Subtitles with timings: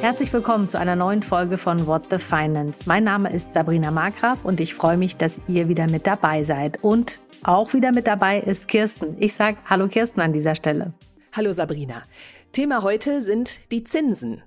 [0.00, 2.84] Herzlich willkommen zu einer neuen Folge von What the Finance.
[2.86, 6.82] Mein Name ist Sabrina Markgraf und ich freue mich, dass ihr wieder mit dabei seid.
[6.82, 9.14] Und auch wieder mit dabei ist Kirsten.
[9.20, 10.94] Ich sage Hallo Kirsten an dieser Stelle.
[11.36, 12.02] Hallo Sabrina.
[12.52, 14.42] Thema heute sind die Zinsen.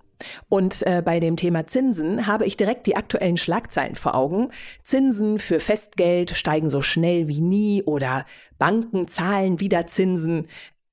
[0.50, 4.50] Und äh, bei dem Thema Zinsen habe ich direkt die aktuellen Schlagzeilen vor Augen.
[4.82, 8.26] Zinsen für Festgeld steigen so schnell wie nie oder
[8.58, 10.48] Banken zahlen wieder Zinsen.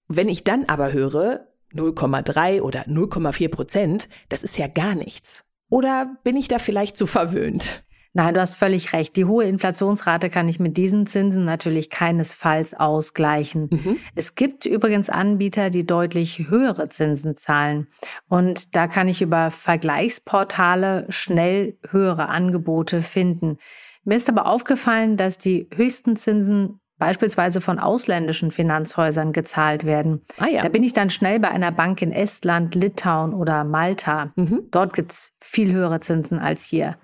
[0.06, 5.44] Wenn ich dann aber höre 0,3 oder 0,4 Prozent, das ist ja gar nichts.
[5.68, 7.84] Oder bin ich da vielleicht zu verwöhnt?
[8.12, 9.14] Nein, du hast völlig recht.
[9.14, 13.68] Die hohe Inflationsrate kann ich mit diesen Zinsen natürlich keinesfalls ausgleichen.
[13.70, 13.98] Mhm.
[14.16, 17.86] Es gibt übrigens Anbieter, die deutlich höhere Zinsen zahlen.
[18.28, 23.58] Und da kann ich über Vergleichsportale schnell höhere Angebote finden.
[24.02, 30.22] Mir ist aber aufgefallen, dass die höchsten Zinsen beispielsweise von ausländischen Finanzhäusern gezahlt werden.
[30.38, 30.62] Ah ja.
[30.62, 34.30] Da bin ich dann schnell bei einer Bank in Estland, Litauen oder Malta.
[34.36, 34.68] Mhm.
[34.70, 36.96] Dort gibt's viel höhere Zinsen als hier.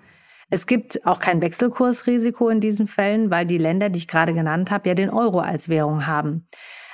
[0.49, 4.71] Es gibt auch kein Wechselkursrisiko in diesen Fällen, weil die Länder, die ich gerade genannt
[4.71, 6.47] habe, ja den Euro als Währung haben.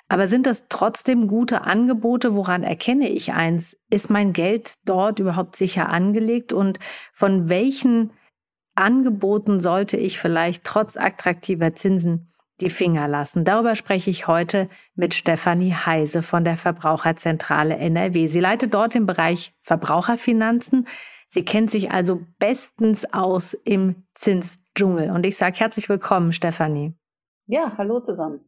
[0.08, 2.36] Aber sind das trotzdem gute Angebote?
[2.36, 3.78] Woran erkenne ich eins?
[3.90, 6.54] Ist mein Geld dort überhaupt sicher angelegt?
[6.54, 6.80] Und
[7.14, 8.12] von welchen
[8.76, 13.44] Angeboten sollte ich vielleicht trotz attraktiver Zinsen die Finger lassen?
[13.44, 18.28] Darüber spreche ich heute mit Stefanie Heise von der Verbraucherzentrale NRW.
[18.28, 20.88] Sie leitet dort den Bereich Verbraucherfinanzen.
[21.28, 25.10] Sie kennt sich also bestens aus im Zinsdschungel.
[25.10, 26.94] Und ich sage herzlich willkommen, Stefanie.
[27.48, 28.42] Ja, hallo zusammen.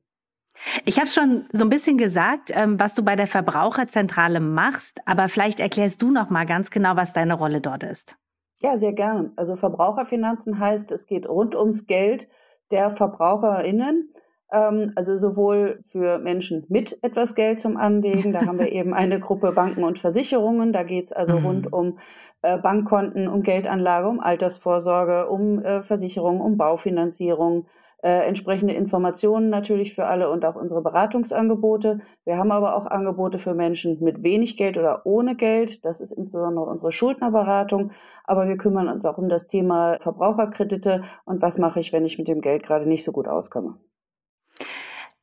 [0.85, 5.27] Ich habe schon so ein bisschen gesagt, ähm, was du bei der Verbraucherzentrale machst, aber
[5.29, 8.15] vielleicht erklärst du noch mal ganz genau, was deine Rolle dort ist.
[8.61, 9.33] Ja, sehr gerne.
[9.35, 12.29] Also Verbraucherfinanzen heißt, es geht rund ums Geld
[12.71, 14.13] der Verbraucherinnen,
[14.51, 19.19] ähm, also sowohl für Menschen mit etwas Geld zum Anlegen, da haben wir eben eine
[19.19, 21.45] Gruppe Banken und Versicherungen, da geht es also mhm.
[21.45, 21.99] rund um
[22.41, 27.65] äh, Bankkonten, um Geldanlage, um Altersvorsorge, um äh, Versicherung, um Baufinanzierung,
[28.03, 32.01] äh, entsprechende Informationen natürlich für alle und auch unsere Beratungsangebote.
[32.23, 35.83] Wir haben aber auch Angebote für Menschen mit wenig Geld oder ohne Geld.
[35.85, 37.91] Das ist insbesondere unsere Schuldnerberatung.
[38.23, 42.17] Aber wir kümmern uns auch um das Thema Verbraucherkredite und was mache ich, wenn ich
[42.17, 43.77] mit dem Geld gerade nicht so gut auskomme.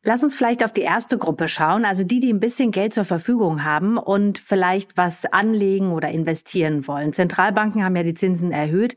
[0.04, 3.04] Lass uns vielleicht auf die erste Gruppe schauen, also die, die ein bisschen Geld zur
[3.04, 7.12] Verfügung haben und vielleicht was anlegen oder investieren wollen.
[7.12, 8.97] Zentralbanken haben ja die Zinsen erhöht.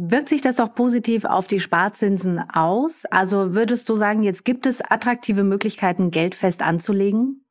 [0.00, 3.04] Wirkt sich das auch positiv auf die Sparzinsen aus?
[3.10, 7.44] Also würdest du sagen, jetzt gibt es attraktive Möglichkeiten, Geld fest anzulegen?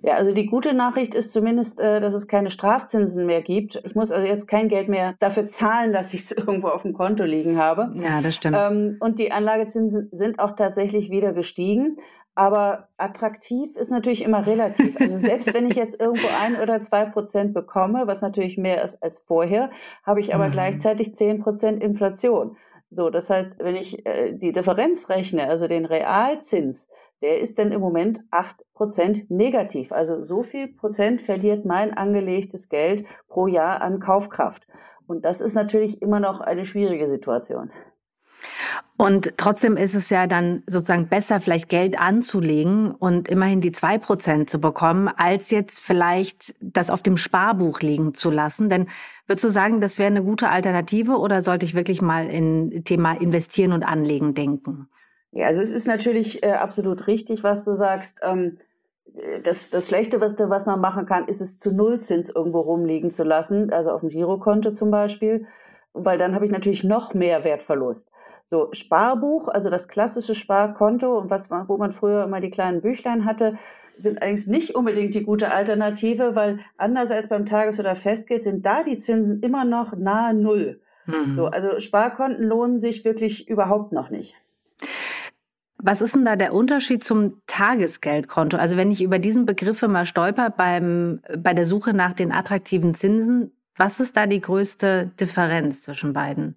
[0.00, 3.78] Ja, also die gute Nachricht ist zumindest, äh, dass es keine Strafzinsen mehr gibt.
[3.84, 6.94] Ich muss also jetzt kein Geld mehr dafür zahlen, dass ich es irgendwo auf dem
[6.94, 7.92] Konto liegen habe.
[7.94, 8.56] Ja, das stimmt.
[8.58, 11.98] Ähm, und die Anlagezinsen sind auch tatsächlich wieder gestiegen.
[12.34, 14.98] Aber attraktiv ist natürlich immer relativ.
[15.00, 19.02] Also selbst wenn ich jetzt irgendwo ein oder zwei Prozent bekomme, was natürlich mehr ist
[19.02, 19.70] als vorher,
[20.04, 20.52] habe ich aber mhm.
[20.52, 22.56] gleichzeitig zehn Prozent Inflation.
[22.90, 26.88] So, das heißt, wenn ich äh, die Differenz rechne, also den Realzins,
[27.22, 29.92] der ist dann im Moment acht Prozent negativ.
[29.92, 34.66] Also so viel Prozent verliert mein angelegtes Geld pro Jahr an Kaufkraft.
[35.06, 37.70] Und das ist natürlich immer noch eine schwierige Situation.
[39.02, 43.98] Und trotzdem ist es ja dann sozusagen besser, vielleicht Geld anzulegen und immerhin die zwei
[43.98, 48.68] Prozent zu bekommen, als jetzt vielleicht das auf dem Sparbuch liegen zu lassen.
[48.68, 48.86] Denn
[49.26, 53.20] würdest du sagen, das wäre eine gute Alternative oder sollte ich wirklich mal in Thema
[53.20, 54.88] investieren und anlegen denken?
[55.32, 58.20] Ja, also es ist natürlich äh, absolut richtig, was du sagst.
[58.22, 58.58] Ähm,
[59.42, 63.24] das, das Schlechte, was, was man machen kann, ist es zu Nullzins irgendwo rumliegen zu
[63.24, 65.48] lassen, also auf dem Girokonto zum Beispiel
[65.94, 68.10] weil dann habe ich natürlich noch mehr Wertverlust.
[68.48, 73.24] So Sparbuch, also das klassische Sparkonto und was wo man früher immer die kleinen Büchlein
[73.24, 73.58] hatte,
[73.96, 78.64] sind eigentlich nicht unbedingt die gute Alternative, weil anders als beim Tages- oder Festgeld sind
[78.64, 80.80] da die Zinsen immer noch nahe Null.
[81.06, 81.36] Mhm.
[81.36, 84.34] So, also Sparkonten lohnen sich wirklich überhaupt noch nicht.
[85.84, 88.56] Was ist denn da der Unterschied zum Tagesgeldkonto?
[88.56, 92.94] Also wenn ich über diesen Begriff mal stolper beim, bei der Suche nach den attraktiven
[92.94, 96.56] Zinsen, was ist da die größte Differenz zwischen beiden?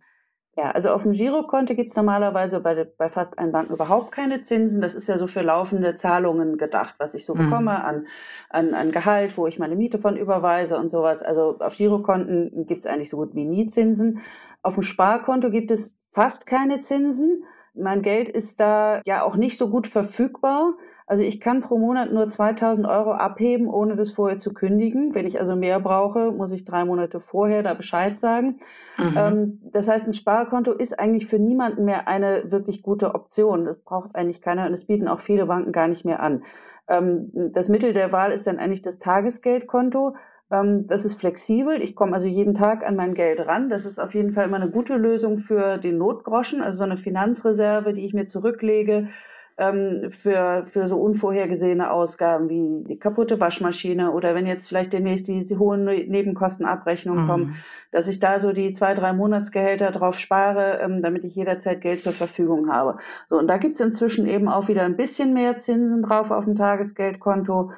[0.57, 4.41] Ja, also auf dem Girokonto gibt es normalerweise bei, bei fast allen Banken überhaupt keine
[4.41, 4.81] Zinsen.
[4.81, 7.49] Das ist ja so für laufende Zahlungen gedacht, was ich so mhm.
[7.49, 8.07] bekomme an,
[8.49, 11.23] an, an Gehalt, wo ich meine Miete von überweise und sowas.
[11.23, 14.21] Also auf Girokonten gibt es eigentlich so gut wie nie Zinsen.
[14.61, 17.43] Auf dem Sparkonto gibt es fast keine Zinsen.
[17.73, 20.75] Mein Geld ist da ja auch nicht so gut verfügbar.
[21.07, 25.13] Also ich kann pro Monat nur 2000 Euro abheben, ohne das vorher zu kündigen.
[25.13, 28.57] Wenn ich also mehr brauche, muss ich drei Monate vorher da Bescheid sagen.
[28.97, 29.13] Mhm.
[29.15, 33.65] Ähm, das heißt, ein Sparkonto ist eigentlich für niemanden mehr eine wirklich gute Option.
[33.65, 36.43] Das braucht eigentlich keiner und es bieten auch viele Banken gar nicht mehr an.
[36.87, 40.15] Ähm, das Mittel der Wahl ist dann eigentlich das Tagesgeldkonto.
[40.49, 41.83] Ähm, das ist flexibel.
[41.83, 43.69] Ich komme also jeden Tag an mein Geld ran.
[43.69, 46.97] Das ist auf jeden Fall immer eine gute Lösung für den Notgroschen, also so eine
[46.97, 49.09] Finanzreserve, die ich mir zurücklege
[49.57, 55.27] ähm, für, für so unvorhergesehene Ausgaben wie die kaputte Waschmaschine oder wenn jetzt vielleicht demnächst
[55.27, 57.29] die, die hohen ne-, Nebenkostenabrechnungen mhm.
[57.29, 57.55] kommen,
[57.91, 62.01] dass ich da so die zwei, drei Monatsgehälter drauf spare, ähm, damit ich jederzeit Geld
[62.01, 62.97] zur Verfügung habe.
[63.29, 66.55] So, und da gibt's inzwischen eben auch wieder ein bisschen mehr Zinsen drauf auf dem
[66.55, 67.71] Tagesgeldkonto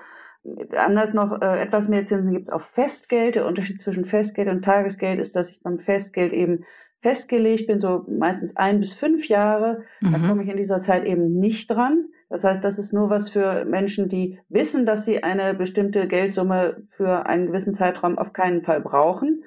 [0.75, 3.35] anders noch äh, etwas mehr Zinsen gibt es auf Festgeld.
[3.35, 6.63] Der Unterschied zwischen Festgeld und Tagesgeld ist, dass ich beim Festgeld eben
[6.99, 9.83] festgelegt bin, so meistens ein bis fünf Jahre.
[10.01, 10.11] Mhm.
[10.11, 12.07] Da komme ich in dieser Zeit eben nicht dran.
[12.29, 16.83] Das heißt, das ist nur was für Menschen, die wissen, dass sie eine bestimmte Geldsumme
[16.85, 19.43] für einen gewissen Zeitraum auf keinen Fall brauchen.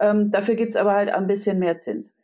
[0.00, 2.14] Ähm, dafür es aber halt ein bisschen mehr Zins.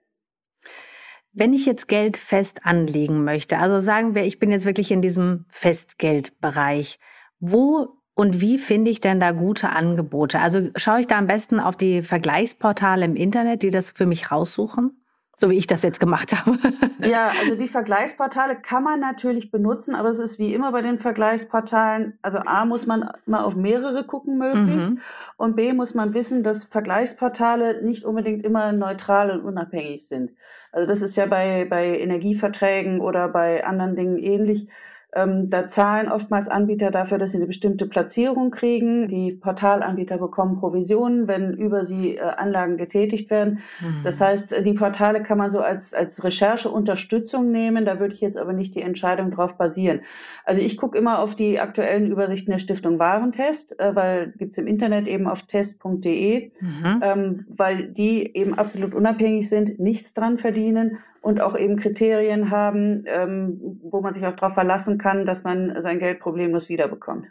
[1.33, 5.03] Wenn ich jetzt Geld fest anlegen möchte, also sagen wir, ich bin jetzt wirklich in
[5.03, 6.99] diesem Festgeldbereich,
[7.39, 10.41] wo und wie finde ich denn da gute Angebote?
[10.41, 14.31] Also schaue ich da am besten auf die Vergleichsportale im Internet, die das für mich
[14.31, 14.97] raussuchen?
[15.39, 16.59] So wie ich das jetzt gemacht habe.
[17.03, 20.99] Ja, also die Vergleichsportale kann man natürlich benutzen, aber es ist wie immer bei den
[20.99, 25.01] Vergleichsportalen, also A muss man mal auf mehrere gucken möglichst mhm.
[25.39, 30.33] und B muss man wissen, dass Vergleichsportale nicht unbedingt immer neutral und unabhängig sind.
[30.73, 34.69] Also das ist ja bei, bei Energieverträgen oder bei anderen Dingen ähnlich.
[35.13, 39.09] Ähm, da zahlen oftmals Anbieter dafür, dass sie eine bestimmte Platzierung kriegen.
[39.09, 43.61] Die Portalanbieter bekommen Provisionen, wenn über sie äh, Anlagen getätigt werden.
[43.81, 44.03] Mhm.
[44.05, 47.85] Das heißt, äh, die Portale kann man so als, als Rechercheunterstützung nehmen.
[47.85, 50.01] Da würde ich jetzt aber nicht die Entscheidung drauf basieren.
[50.45, 54.69] Also ich gucke immer auf die aktuellen Übersichten der Stiftung Warentest, äh, weil gibt's im
[54.69, 57.01] Internet eben auf test.de, mhm.
[57.03, 63.05] ähm, weil die eben absolut unabhängig sind, nichts dran verdienen und auch eben Kriterien haben,
[63.07, 67.27] ähm, wo man sich auch darauf verlassen kann, dass man sein Geld problemlos wiederbekommt.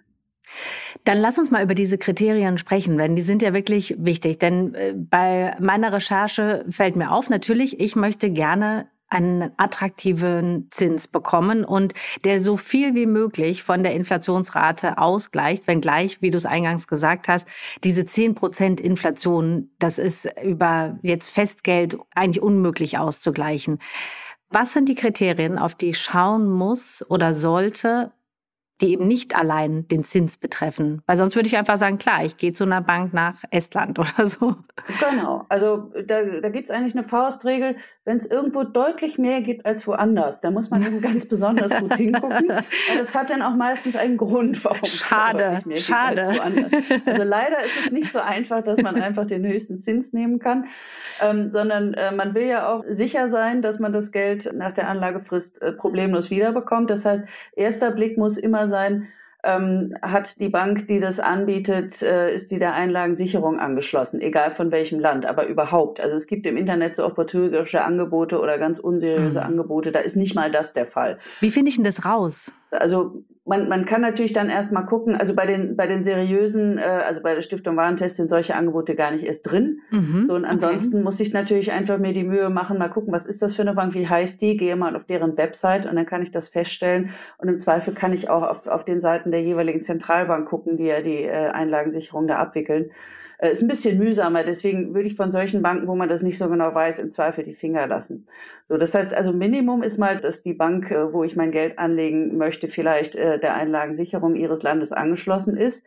[1.03, 4.39] Dann lass uns mal über diese Kriterien sprechen, denn die sind ja wirklich wichtig.
[4.39, 11.07] Denn äh, bei meiner Recherche fällt mir auf, natürlich, ich möchte gerne einen attraktiven Zins
[11.07, 16.45] bekommen und der so viel wie möglich von der Inflationsrate ausgleicht, wenngleich, wie du es
[16.45, 17.47] eingangs gesagt hast,
[17.83, 23.79] diese 10 Prozent Inflation, das ist über jetzt Festgeld eigentlich unmöglich auszugleichen.
[24.49, 28.11] Was sind die Kriterien, auf die ich schauen muss oder sollte,
[28.81, 31.01] die eben nicht allein den Zins betreffen.
[31.05, 34.25] Weil sonst würde ich einfach sagen, klar, ich gehe zu einer Bank nach Estland oder
[34.25, 34.55] so.
[34.99, 39.65] Genau, also da, da gibt es eigentlich eine Faustregel, wenn es irgendwo deutlich mehr gibt
[39.65, 42.49] als woanders, da muss man eben ganz besonders gut hingucken.
[42.49, 46.15] Weil das hat dann auch meistens einen Grund, warum schade, es mehr schade.
[46.15, 46.71] gibt als woanders.
[47.05, 50.65] Also leider ist es nicht so einfach, dass man einfach den höchsten Zins nehmen kann,
[51.21, 54.87] ähm, sondern äh, man will ja auch sicher sein, dass man das Geld nach der
[54.87, 56.89] Anlagefrist äh, problemlos wiederbekommt.
[56.89, 59.07] Das heißt, erster Blick muss immer sein,
[59.43, 64.71] ähm, hat die Bank, die das anbietet, äh, ist die der Einlagensicherung angeschlossen, egal von
[64.71, 66.01] welchem Land, aber überhaupt.
[66.01, 69.45] Also es gibt im Internet so auch betrügerische Angebote oder ganz unseriöse mhm.
[69.45, 71.19] Angebote, da ist nicht mal das der Fall.
[71.39, 72.51] Wie finde ich denn das raus?
[72.71, 76.81] Also man, man kann natürlich dann erstmal gucken, also bei den, bei den seriösen, äh,
[76.81, 79.81] also bei der Stiftung Warentest sind solche Angebote gar nicht erst drin.
[79.89, 81.03] Mhm, so, und ansonsten okay.
[81.03, 83.73] muss ich natürlich einfach mir die Mühe machen, mal gucken, was ist das für eine
[83.73, 87.09] Bank, wie heißt die, gehe mal auf deren Website und dann kann ich das feststellen.
[87.39, 90.85] Und im Zweifel kann ich auch auf, auf den Seiten der jeweiligen Zentralbank gucken, die
[90.85, 92.91] ja die äh, Einlagensicherung da abwickeln.
[93.39, 96.37] Äh, ist ein bisschen mühsamer, deswegen würde ich von solchen Banken, wo man das nicht
[96.37, 98.25] so genau weiß, im Zweifel die Finger lassen.
[98.65, 101.79] So, das heißt also Minimum ist mal, dass die Bank, äh, wo ich mein Geld
[101.79, 105.85] anlegen möchte, vielleicht äh, der Einlagensicherung ihres Landes angeschlossen ist.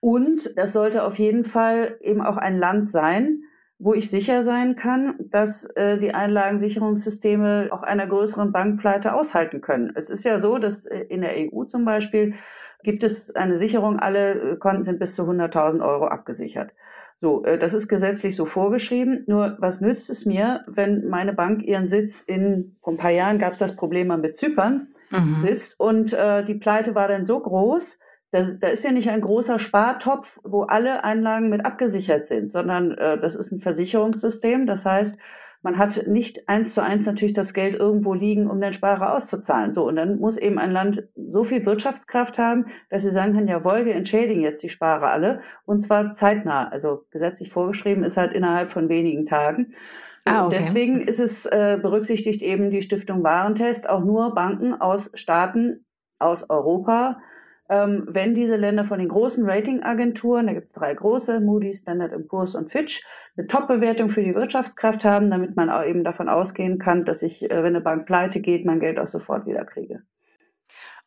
[0.00, 3.44] Und das sollte auf jeden Fall eben auch ein Land sein,
[3.78, 9.92] wo ich sicher sein kann, dass äh, die Einlagensicherungssysteme auch einer größeren Bankpleite aushalten können.
[9.94, 12.34] Es ist ja so, dass äh, in der EU zum Beispiel
[12.82, 16.72] gibt es eine Sicherung, alle äh, Konten sind bis zu 100.000 Euro abgesichert.
[17.18, 19.24] So, äh, das ist gesetzlich so vorgeschrieben.
[19.26, 23.38] Nur was nützt es mir, wenn meine Bank ihren Sitz in, vor ein paar Jahren
[23.38, 25.40] gab es das Problem mal mit Zypern, mhm.
[25.40, 27.98] sitzt und äh, die Pleite war dann so groß,
[28.30, 32.92] da, da ist ja nicht ein großer Spartopf, wo alle Einlagen mit abgesichert sind, sondern
[32.92, 34.66] äh, das ist ein Versicherungssystem.
[34.66, 35.18] Das heißt,
[35.62, 39.74] man hat nicht eins zu eins natürlich das Geld irgendwo liegen, um den Sparer auszuzahlen.
[39.74, 43.48] So, und dann muss eben ein Land so viel Wirtschaftskraft haben, dass sie sagen kann,
[43.48, 46.68] jawohl, wir entschädigen jetzt die Sparer alle, und zwar zeitnah.
[46.68, 49.74] Also gesetzlich vorgeschrieben ist halt innerhalb von wenigen Tagen.
[50.24, 50.56] Ah, okay.
[50.58, 55.84] Deswegen ist es äh, berücksichtigt eben die Stiftung Warentest auch nur Banken aus Staaten
[56.18, 57.20] aus Europa,
[57.70, 62.12] ähm, wenn diese Länder von den großen Ratingagenturen, da gibt es drei große, Moody's, Standard
[62.26, 63.04] Poor's und Fitch,
[63.36, 67.44] eine Top-Bewertung für die Wirtschaftskraft haben, damit man auch eben davon ausgehen kann, dass ich,
[67.44, 70.02] äh, wenn eine Bank pleite geht, mein Geld auch sofort wieder kriege.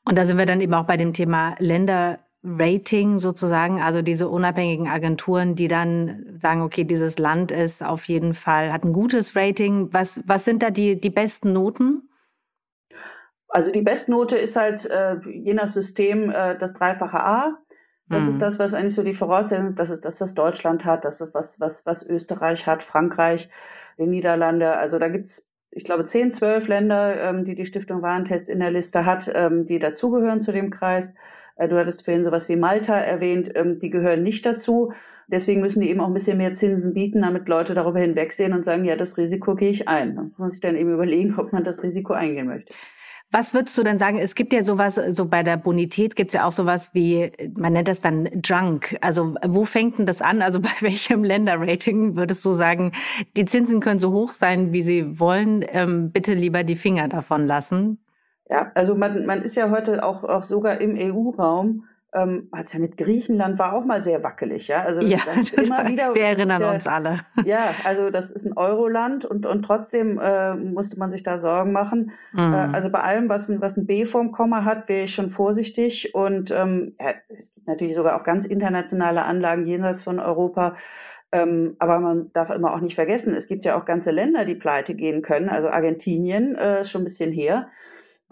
[0.06, 4.30] Und da sind wir dann eben auch bei dem Thema Länder Rating sozusagen, also diese
[4.30, 9.36] unabhängigen Agenturen, die dann sagen, okay, dieses Land ist auf jeden Fall, hat ein gutes
[9.36, 9.90] Rating.
[9.94, 12.10] Was, was sind da die, die besten Noten?
[13.54, 17.60] Also die Bestnote ist halt äh, je nach System äh, das dreifache A.
[18.10, 18.30] Das mhm.
[18.30, 19.78] ist das, was eigentlich so die Voraussetzung ist.
[19.78, 23.50] Das ist das, was Deutschland hat, das ist was, was, was Österreich hat, Frankreich,
[24.00, 24.76] die Niederlande.
[24.76, 28.72] Also da gibt's ich glaube, zehn, zwölf Länder, ähm, die die Stiftung Warentest in der
[28.72, 31.14] Liste hat, ähm, die dazugehören zu dem Kreis.
[31.56, 34.94] Äh, du hattest vorhin sowas wie Malta erwähnt, ähm, die gehören nicht dazu.
[35.28, 38.66] Deswegen müssen die eben auch ein bisschen mehr Zinsen bieten, damit Leute darüber hinwegsehen und
[38.66, 40.16] sagen, ja, das Risiko gehe ich ein.
[40.16, 42.74] Da muss ich dann eben überlegen, ob man das Risiko eingehen möchte.
[43.36, 44.20] Was würdest du denn sagen?
[44.20, 47.74] Es gibt ja sowas, so bei der Bonität gibt es ja auch sowas wie, man
[47.74, 48.96] nennt das dann Junk.
[49.02, 50.44] Also wo fängt denn das an?
[50.44, 52.92] Also bei welchem Länderrating würdest du sagen,
[53.36, 57.48] die Zinsen können so hoch sein, wie sie wollen, ähm, bitte lieber die Finger davon
[57.48, 57.98] lassen?
[58.52, 62.80] Ja, also man, man ist ja heute auch, auch sogar im EU-Raum ähm, hat ja
[62.80, 64.84] mit Griechenland war auch mal sehr wackelig, ja.
[64.84, 65.18] Also ja,
[65.58, 66.14] immer wieder.
[66.14, 67.20] Wir erinnern ja, uns alle.
[67.46, 71.72] Ja, also das ist ein Euroland und und trotzdem äh, musste man sich da Sorgen
[71.72, 72.12] machen.
[72.32, 72.54] Mhm.
[72.54, 75.30] Äh, also bei allem, was ein was ein B vorm Komma hat, wäre ich schon
[75.30, 80.76] vorsichtig und ähm, ja, es gibt natürlich sogar auch ganz internationale Anlagen jenseits von Europa.
[81.32, 84.54] Ähm, aber man darf immer auch nicht vergessen, es gibt ja auch ganze Länder, die
[84.54, 85.50] pleite gehen können.
[85.50, 87.70] Also Argentinien äh, ist schon ein bisschen her.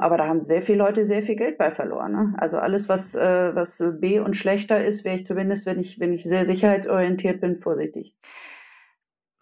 [0.02, 2.12] Aber da haben sehr viele Leute sehr viel Geld bei verloren.
[2.12, 2.34] Ne?
[2.38, 6.12] Also alles, was, äh, was B und schlechter ist, wäre ich zumindest, wenn ich, wenn
[6.12, 8.16] ich sehr sicherheitsorientiert bin, vorsichtig.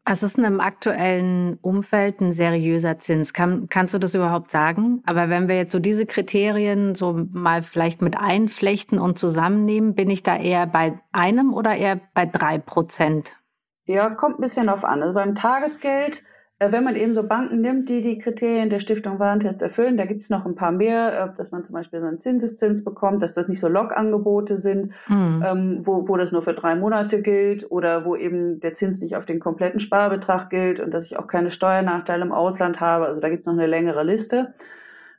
[0.06, 3.32] Was ist denn im aktuellen Umfeld ein seriöser Zins?
[3.32, 5.04] Kann, kannst du das überhaupt sagen?
[5.06, 10.10] Aber wenn wir jetzt so diese Kriterien so mal vielleicht mit einflechten und zusammennehmen, bin
[10.10, 13.38] ich da eher bei einem oder eher bei drei Prozent?
[13.86, 15.04] Ja, kommt ein bisschen auf an.
[15.04, 16.24] Also beim Tagesgeld
[16.60, 20.24] wenn man eben so Banken nimmt, die die Kriterien der Stiftung Warentest erfüllen, da gibt
[20.24, 23.34] es noch ein paar mehr, äh, dass man zum Beispiel so einen Zinseszins bekommt, dass
[23.34, 25.44] das nicht so Log-Angebote sind, mhm.
[25.46, 29.16] ähm, wo, wo das nur für drei Monate gilt oder wo eben der Zins nicht
[29.16, 33.06] auf den kompletten Sparbetrag gilt und dass ich auch keine Steuernachteile im Ausland habe.
[33.06, 34.54] Also da gibt es noch eine längere Liste.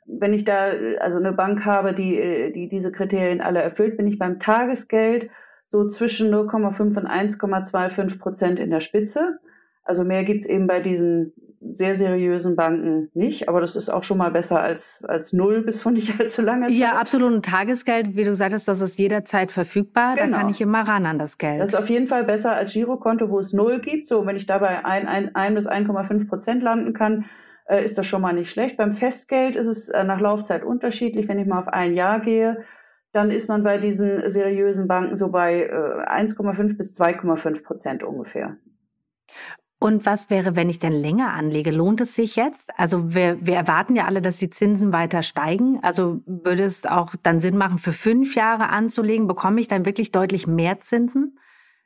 [0.05, 4.05] Wenn ich da also eine Bank habe, die, äh, die diese Kriterien alle erfüllt, bin
[4.05, 5.31] ich beim Tagesgeld
[5.69, 9.39] so zwischen 0,5 und 1,25 Prozent in der Spitze.
[9.83, 14.17] Also mehr gibt's eben bei diesen sehr seriösen Banken nicht, aber das ist auch schon
[14.17, 16.75] mal besser als, als null bis von nicht allzu lange Zeit.
[16.75, 17.31] Ja, absolut.
[17.31, 20.15] Ein Tagesgeld, wie du gesagt hast, das ist jederzeit verfügbar.
[20.15, 20.31] Genau.
[20.31, 21.61] Da kann ich immer ran an das Geld.
[21.61, 24.07] Das ist auf jeden Fall besser als Girokonto, wo es null gibt.
[24.07, 27.25] So, wenn ich dabei ein, ein, ein bis 1,5 Prozent landen kann,
[27.65, 28.77] äh, ist das schon mal nicht schlecht.
[28.77, 31.27] Beim Festgeld ist es äh, nach Laufzeit unterschiedlich.
[31.27, 32.65] Wenn ich mal auf ein Jahr gehe,
[33.13, 38.57] dann ist man bei diesen seriösen Banken so bei äh, 1,5 bis 2,5 Prozent ungefähr.
[39.83, 41.71] Und was wäre, wenn ich denn länger anlege?
[41.71, 42.69] Lohnt es sich jetzt?
[42.77, 45.79] Also wir, wir erwarten ja alle, dass die Zinsen weiter steigen.
[45.81, 49.27] Also würde es auch dann Sinn machen, für fünf Jahre anzulegen?
[49.27, 51.39] Bekomme ich dann wirklich deutlich mehr Zinsen?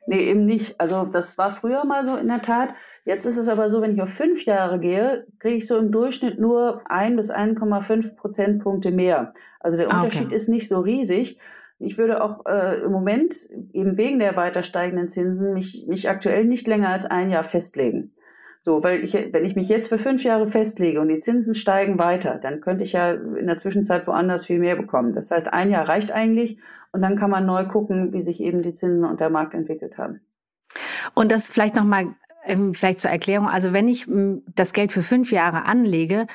[0.06, 0.78] Nee, eben nicht.
[0.78, 2.68] Also das war früher mal so in der Tat.
[3.06, 5.90] Jetzt ist es aber so, wenn ich auf fünf Jahre gehe, kriege ich so im
[5.90, 9.32] Durchschnitt nur ein bis 1,5 Prozentpunkte mehr.
[9.58, 10.36] Also der ah, Unterschied okay.
[10.36, 11.38] ist nicht so riesig.
[11.78, 13.34] Ich würde auch äh, im Moment
[13.72, 18.12] eben wegen der weiter steigenden Zinsen mich, mich aktuell nicht länger als ein Jahr festlegen.
[18.62, 22.00] So, weil ich, wenn ich mich jetzt für fünf Jahre festlege und die Zinsen steigen
[22.00, 25.12] weiter, dann könnte ich ja in der Zwischenzeit woanders viel mehr bekommen.
[25.12, 26.58] Das heißt, ein Jahr reicht eigentlich
[26.90, 29.98] und dann kann man neu gucken, wie sich eben die Zinsen und der Markt entwickelt
[29.98, 30.20] haben.
[31.14, 33.46] Und das vielleicht nochmal, ähm, vielleicht zur Erklärung.
[33.46, 34.08] Also wenn ich
[34.54, 36.26] das Geld für fünf Jahre anlege,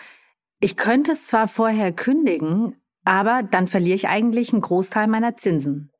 [0.62, 5.92] ich könnte es zwar vorher kündigen, aber dann verliere ich eigentlich einen Großteil meiner Zinsen.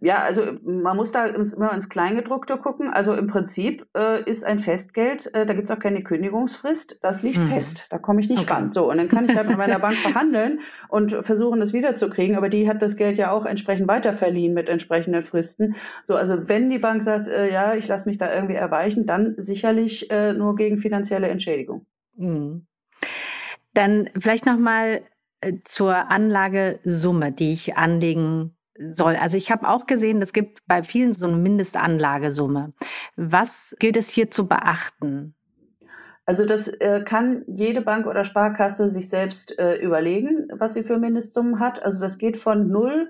[0.00, 2.88] Ja, also man muss da ins, immer ins Kleingedruckte gucken.
[2.88, 7.22] Also im Prinzip äh, ist ein Festgeld, äh, da gibt es auch keine Kündigungsfrist, das
[7.24, 7.48] liegt mhm.
[7.48, 8.52] fest, da komme ich nicht okay.
[8.52, 8.72] ran.
[8.72, 12.48] So, und dann kann ich halt mit meiner Bank verhandeln und versuchen, das wiederzukriegen, aber
[12.48, 15.74] die hat das Geld ja auch entsprechend weiterverliehen mit entsprechenden Fristen.
[16.06, 19.34] So, also wenn die Bank sagt, äh, ja, ich lasse mich da irgendwie erweichen, dann
[19.38, 21.86] sicherlich äh, nur gegen finanzielle Entschädigung.
[22.16, 22.66] Mhm.
[23.74, 25.02] Dann vielleicht nochmal
[25.64, 28.56] zur Anlagesumme, die ich anlegen
[28.90, 29.16] soll.
[29.16, 32.72] Also ich habe auch gesehen, es gibt bei vielen so eine Mindestanlagesumme.
[33.16, 35.34] Was gilt es hier zu beachten?
[36.26, 40.98] Also das äh, kann jede Bank oder Sparkasse sich selbst äh, überlegen, was sie für
[40.98, 41.82] Mindestsummen hat.
[41.82, 43.08] Also das geht von null.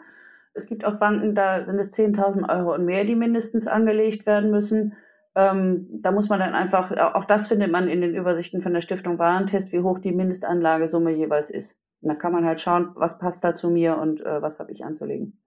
[0.54, 4.50] Es gibt auch Banken, da sind es 10.000 Euro und mehr, die mindestens angelegt werden
[4.50, 4.94] müssen.
[5.34, 8.80] Ähm, da muss man dann einfach, auch das findet man in den Übersichten von der
[8.80, 11.76] Stiftung Warentest, wie hoch die Mindestanlagesumme jeweils ist.
[12.00, 14.72] Und da kann man halt schauen, was passt da zu mir und äh, was habe
[14.72, 15.38] ich anzulegen.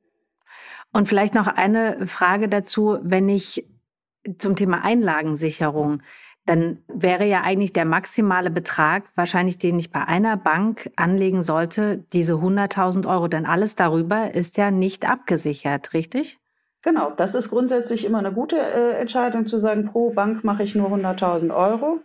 [0.93, 3.67] Und vielleicht noch eine Frage dazu, wenn ich
[4.38, 6.01] zum Thema Einlagensicherung,
[6.46, 12.03] dann wäre ja eigentlich der maximale Betrag wahrscheinlich, den ich bei einer Bank anlegen sollte,
[12.13, 13.27] diese 100.000 Euro.
[13.27, 16.39] Denn alles darüber ist ja nicht abgesichert, richtig?
[16.81, 20.74] Genau, das ist grundsätzlich immer eine gute äh, Entscheidung zu sagen, pro Bank mache ich
[20.74, 22.00] nur 100.000 Euro.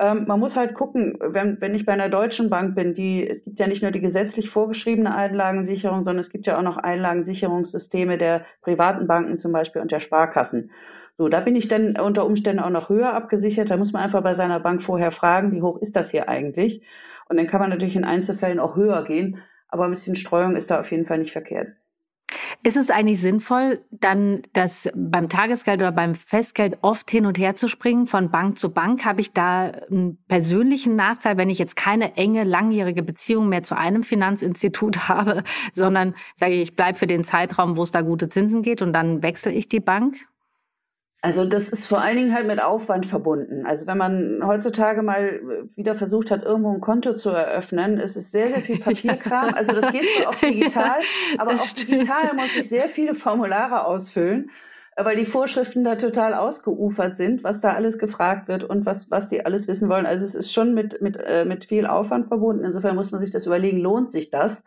[0.00, 3.42] Ähm, man muss halt gucken, wenn, wenn ich bei einer deutschen Bank bin, die, es
[3.42, 8.16] gibt ja nicht nur die gesetzlich vorgeschriebene Einlagensicherung, sondern es gibt ja auch noch Einlagensicherungssysteme
[8.16, 10.70] der privaten Banken zum Beispiel und der Sparkassen.
[11.14, 13.70] So, da bin ich dann unter Umständen auch noch höher abgesichert.
[13.70, 16.86] Da muss man einfach bei seiner Bank vorher fragen, wie hoch ist das hier eigentlich?
[17.28, 19.38] Und dann kann man natürlich in Einzelfällen auch höher gehen.
[19.66, 21.77] Aber ein bisschen Streuung ist da auf jeden Fall nicht verkehrt.
[22.64, 27.54] Ist es eigentlich sinnvoll, dann das beim Tagesgeld oder beim Festgeld oft hin und her
[27.54, 29.04] zu springen von Bank zu Bank?
[29.04, 33.76] Habe ich da einen persönlichen Nachteil, wenn ich jetzt keine enge, langjährige Beziehung mehr zu
[33.76, 38.28] einem Finanzinstitut habe, sondern sage ich, ich bleibe für den Zeitraum, wo es da gute
[38.28, 40.26] Zinsen geht und dann wechsle ich die Bank?
[41.20, 43.66] Also das ist vor allen Dingen halt mit Aufwand verbunden.
[43.66, 45.40] Also wenn man heutzutage mal
[45.74, 49.52] wieder versucht hat, irgendwo ein Konto zu eröffnen, ist es sehr, sehr viel Papierkram.
[49.54, 51.00] Also das geht zwar auch digital,
[51.38, 54.50] aber auch digital muss ich sehr viele Formulare ausfüllen,
[54.96, 59.28] weil die Vorschriften da total ausgeufert sind, was da alles gefragt wird und was, was
[59.28, 60.06] die alles wissen wollen.
[60.06, 62.64] Also es ist schon mit, mit, äh, mit viel Aufwand verbunden.
[62.64, 64.62] Insofern muss man sich das überlegen, lohnt sich das?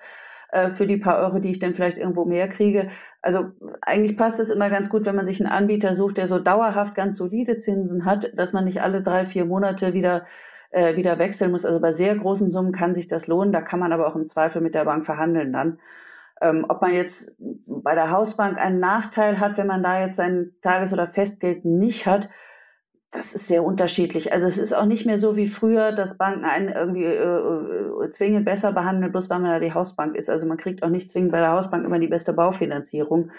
[0.51, 2.89] Äh, für die paar Euro, die ich dann vielleicht irgendwo mehr kriege.
[3.21, 6.39] Also eigentlich passt es immer ganz gut, wenn man sich einen Anbieter sucht, der so
[6.39, 10.25] dauerhaft ganz solide Zinsen hat, dass man nicht alle drei, vier Monate wieder
[10.71, 11.65] äh, wieder wechseln muss.
[11.65, 13.53] Also bei sehr großen Summen kann sich das lohnen.
[13.53, 15.79] Da kann man aber auch im Zweifel mit der Bank verhandeln dann.
[16.41, 20.51] Ähm, ob man jetzt bei der Hausbank einen Nachteil hat, wenn man da jetzt sein
[20.61, 22.29] Tages- oder Festgeld nicht hat,
[23.11, 24.31] das ist sehr unterschiedlich.
[24.31, 28.09] Also es ist auch nicht mehr so wie früher, dass Banken einen irgendwie äh, äh,
[28.11, 30.29] zwingend besser behandeln, bloß weil man da die Hausbank ist.
[30.29, 33.31] Also man kriegt auch nicht zwingend bei der Hausbank immer die beste Baufinanzierung.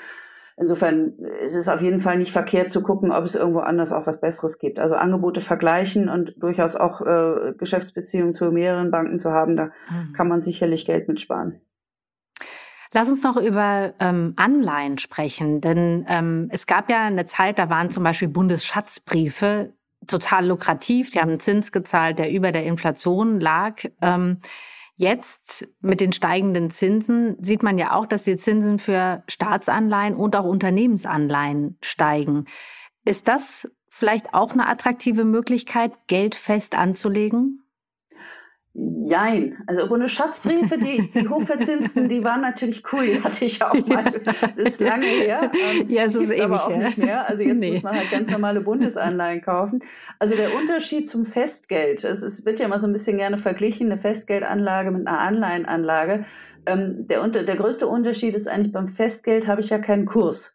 [0.58, 4.06] Insofern ist es auf jeden Fall nicht verkehrt zu gucken, ob es irgendwo anders auch
[4.06, 4.78] was Besseres gibt.
[4.78, 10.12] Also Angebote vergleichen und durchaus auch äh, Geschäftsbeziehungen zu mehreren Banken zu haben, da mhm.
[10.12, 11.62] kann man sicherlich Geld mitsparen.
[12.94, 17.70] Lass uns noch über ähm, Anleihen sprechen, denn ähm, es gab ja eine Zeit, da
[17.70, 19.72] waren zum Beispiel Bundesschatzbriefe
[20.06, 21.10] total lukrativ.
[21.10, 23.84] Die haben einen Zins gezahlt, der über der Inflation lag.
[24.02, 24.38] Ähm,
[24.96, 30.36] jetzt mit den steigenden Zinsen sieht man ja auch, dass die Zinsen für Staatsanleihen und
[30.36, 32.44] auch Unternehmensanleihen steigen.
[33.06, 37.61] Ist das vielleicht auch eine attraktive Möglichkeit, Geld fest anzulegen?
[38.74, 39.58] Jein.
[39.66, 43.04] Also Bundesschatzbriefe, die, die hochverzinsten, die waren natürlich cool.
[43.04, 44.04] Die hatte ich auch mal.
[44.56, 45.50] Das ist lange her.
[45.52, 46.78] Ähm, ja, es ist ewig aber auch her.
[46.78, 47.28] nicht mehr.
[47.28, 47.72] Also jetzt nee.
[47.72, 49.80] muss man halt ganz normale Bundesanleihen kaufen.
[50.18, 53.92] Also der Unterschied zum Festgeld, es ist, wird ja immer so ein bisschen gerne verglichen,
[53.92, 56.24] eine Festgeldanlage mit einer Anleihenanlage.
[56.64, 60.54] Ähm, der, der größte Unterschied ist eigentlich beim Festgeld habe ich ja keinen Kurs.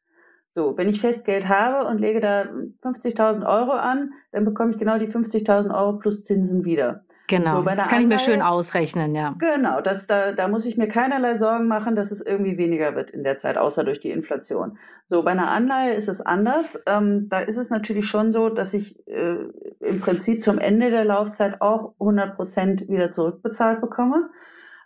[0.49, 2.45] So, wenn ich Festgeld habe und lege da
[2.83, 7.03] 50.000 Euro an, dann bekomme ich genau die 50.000 Euro plus Zinsen wieder.
[7.27, 9.35] Genau, so, das kann Anleihe, ich mir schön ausrechnen, ja.
[9.37, 13.09] Genau, das, da, da muss ich mir keinerlei Sorgen machen, dass es irgendwie weniger wird
[13.11, 14.77] in der Zeit, außer durch die Inflation.
[15.05, 16.81] So, bei einer Anleihe ist es anders.
[16.85, 19.35] Ähm, da ist es natürlich schon so, dass ich äh,
[19.81, 24.29] im Prinzip zum Ende der Laufzeit auch 100 Prozent wieder zurückbezahlt bekomme.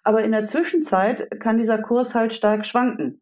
[0.04, 3.22] Aber in der Zwischenzeit kann dieser Kurs halt stark schwanken.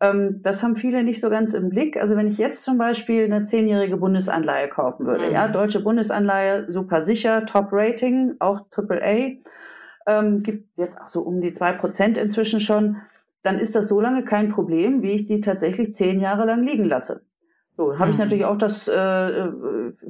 [0.00, 1.96] Ähm, das haben viele nicht so ganz im Blick.
[1.96, 5.32] Also wenn ich jetzt zum Beispiel eine zehnjährige Bundesanleihe kaufen würde, mhm.
[5.32, 9.38] ja, deutsche Bundesanleihe, super sicher, Top-Rating, auch AAA,
[10.06, 12.96] ähm, gibt jetzt auch so um die zwei Prozent inzwischen schon,
[13.42, 16.84] dann ist das so lange kein Problem, wie ich die tatsächlich zehn Jahre lang liegen
[16.84, 17.22] lasse.
[17.76, 18.24] So, habe ich mhm.
[18.24, 19.52] natürlich auch das, äh, äh,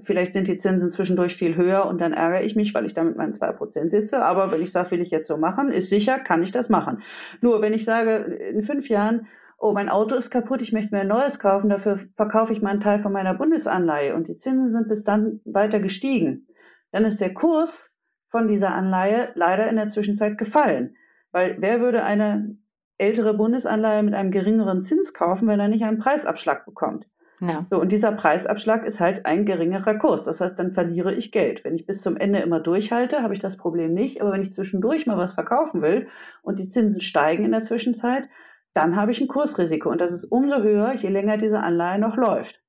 [0.01, 3.05] vielleicht sind die Zinsen zwischendurch viel höher und dann ärgere ich mich, weil ich da
[3.05, 4.25] mit meinen zwei Prozent sitze.
[4.25, 7.03] Aber wenn ich sage, will ich jetzt so machen, ist sicher, kann ich das machen.
[7.43, 8.17] Nur wenn ich sage,
[8.53, 9.27] in fünf Jahren
[9.59, 12.71] oh, mein Auto ist kaputt, ich möchte mir ein neues kaufen, dafür verkaufe ich mal
[12.71, 16.47] einen Teil von meiner Bundesanleihe und die Zinsen sind bis dann weiter gestiegen,
[16.93, 17.91] dann ist der Kurs
[18.29, 20.95] von dieser Anleihe leider in der Zwischenzeit gefallen.
[21.33, 22.57] Weil wer würde eine
[22.99, 27.07] ältere Bundesanleihe mit einem geringeren Zins kaufen, wenn er nicht einen Preisabschlag bekommt?
[27.41, 27.67] Ja.
[27.71, 30.25] So, und dieser Preisabschlag ist halt ein geringerer Kurs.
[30.25, 31.65] Das heißt, dann verliere ich Geld.
[31.65, 34.21] Wenn ich bis zum Ende immer durchhalte, habe ich das Problem nicht.
[34.21, 36.09] Aber wenn ich zwischendurch mal was verkaufen will
[36.43, 38.29] und die Zinsen steigen in der Zwischenzeit,
[38.75, 42.17] dann habe ich ein Kursrisiko und das ist umso höher, je länger diese Anleihe noch
[42.17, 42.61] läuft.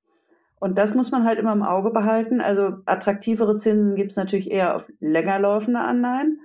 [0.59, 2.41] Und das muss man halt immer im Auge behalten.
[2.41, 6.41] Also attraktivere Zinsen gibt es natürlich eher auf länger laufende Anleihen.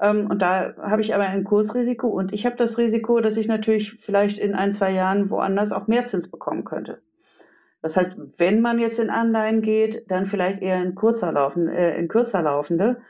[0.00, 3.46] Ähm, und da habe ich aber ein Kursrisiko und ich habe das Risiko, dass ich
[3.46, 7.02] natürlich vielleicht in ein, zwei Jahren woanders auch mehr Zins bekommen könnte.
[7.82, 11.96] Das heißt, wenn man jetzt in Anleihen geht, dann vielleicht eher in kurzer, laufen, äh,
[11.98, 13.00] in kürzer laufende.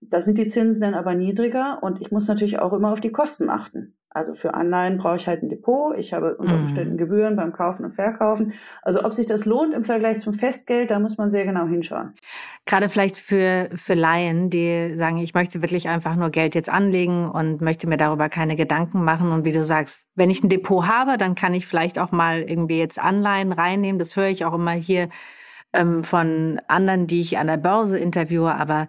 [0.00, 3.12] Da sind die Zinsen dann aber niedriger und ich muss natürlich auch immer auf die
[3.12, 3.97] Kosten achten.
[4.10, 5.94] Also für Anleihen brauche ich halt ein Depot.
[5.98, 6.62] Ich habe unter mhm.
[6.62, 8.54] Umständen Gebühren beim Kaufen und Verkaufen.
[8.82, 12.14] Also ob sich das lohnt im Vergleich zum Festgeld, da muss man sehr genau hinschauen.
[12.64, 17.30] Gerade vielleicht für, für Laien, die sagen, ich möchte wirklich einfach nur Geld jetzt anlegen
[17.30, 19.30] und möchte mir darüber keine Gedanken machen.
[19.30, 22.40] Und wie du sagst, wenn ich ein Depot habe, dann kann ich vielleicht auch mal
[22.40, 23.98] irgendwie jetzt Anleihen reinnehmen.
[23.98, 25.10] Das höre ich auch immer hier
[25.74, 28.54] ähm, von anderen, die ich an der Börse interviewe.
[28.54, 28.88] Aber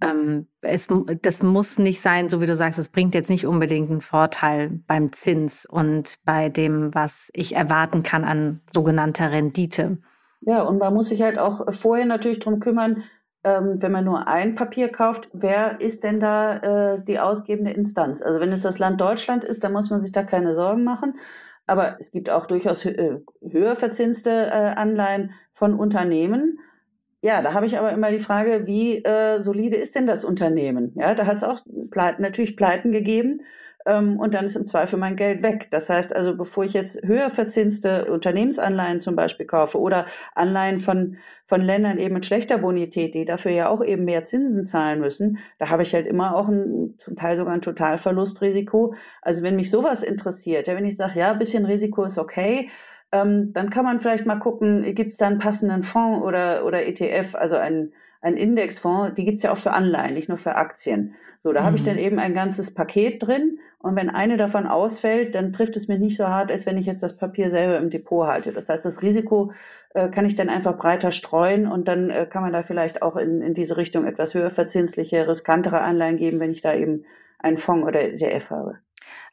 [0.00, 0.88] ähm, es,
[1.22, 4.80] das muss nicht sein, so wie du sagst, es bringt jetzt nicht unbedingt einen Vorteil
[4.86, 9.98] beim Zins und bei dem, was ich erwarten kann an sogenannter Rendite.
[10.42, 13.04] Ja, und man muss sich halt auch vorher natürlich darum kümmern,
[13.42, 18.20] ähm, wenn man nur ein Papier kauft, wer ist denn da äh, die ausgebende Instanz?
[18.20, 21.14] Also wenn es das Land Deutschland ist, dann muss man sich da keine Sorgen machen.
[21.66, 26.58] Aber es gibt auch durchaus hö höher verzinste äh, Anleihen von Unternehmen.
[27.26, 30.92] Ja, da habe ich aber immer die Frage, wie äh, solide ist denn das Unternehmen?
[30.94, 31.58] Ja, da hat es auch
[31.90, 33.40] Pleiten, natürlich Pleiten gegeben
[33.84, 35.66] ähm, und dann ist im Zweifel mein Geld weg.
[35.72, 41.16] Das heißt also, bevor ich jetzt höher verzinste Unternehmensanleihen zum Beispiel kaufe oder Anleihen von,
[41.46, 45.38] von Ländern eben mit schlechter Bonität, die dafür ja auch eben mehr Zinsen zahlen müssen,
[45.58, 48.94] da habe ich halt immer auch ein, zum Teil sogar ein Totalverlustrisiko.
[49.20, 52.70] Also wenn mich sowas interessiert, ja, wenn ich sage, ja, bisschen Risiko ist okay,
[53.22, 56.86] ähm, dann kann man vielleicht mal gucken, gibt es da einen passenden Fonds oder, oder
[56.86, 60.56] ETF, also einen, einen Indexfonds, die gibt es ja auch für Anleihen, nicht nur für
[60.56, 61.14] Aktien.
[61.40, 61.64] So, da mhm.
[61.66, 65.76] habe ich dann eben ein ganzes Paket drin und wenn eine davon ausfällt, dann trifft
[65.76, 68.52] es mir nicht so hart, als wenn ich jetzt das Papier selber im Depot halte.
[68.52, 69.52] Das heißt, das Risiko
[69.94, 73.16] äh, kann ich dann einfach breiter streuen und dann äh, kann man da vielleicht auch
[73.16, 77.04] in, in diese Richtung etwas höher verzinsliche, riskantere Anleihen geben, wenn ich da eben
[77.38, 78.78] einen Fonds oder ETF habe.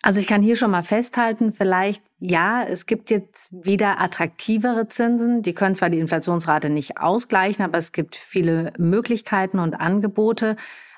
[0.02, 5.42] Also ich kann hier schon mal festhalten, vielleicht ja, es gibt jetzt wieder attraktivere Zinsen.
[5.42, 10.56] Die können zwar die Inflationsrate nicht ausgleichen, aber es gibt viele Möglichkeiten und Angebote.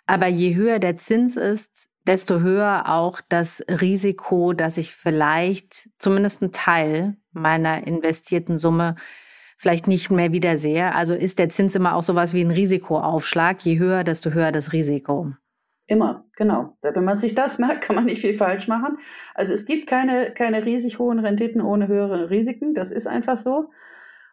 [0.08, 6.42] Aber je höher der Zins ist, desto höher auch das Risiko, dass ich vielleicht zumindest
[6.42, 8.96] einen Teil meiner investierten Summe
[9.58, 10.94] vielleicht nicht mehr wiedersehe.
[10.94, 13.64] Also ist der Zins immer auch sowas wie ein Risikoaufschlag.
[13.64, 15.34] Je höher, desto höher das Risiko.
[15.88, 16.78] Immer, genau.
[16.82, 18.98] Wenn man sich das merkt, kann man nicht viel falsch machen.
[19.34, 22.74] Also es gibt keine, keine riesig hohen Renditen ohne höhere Risiken.
[22.74, 23.70] Das ist einfach so.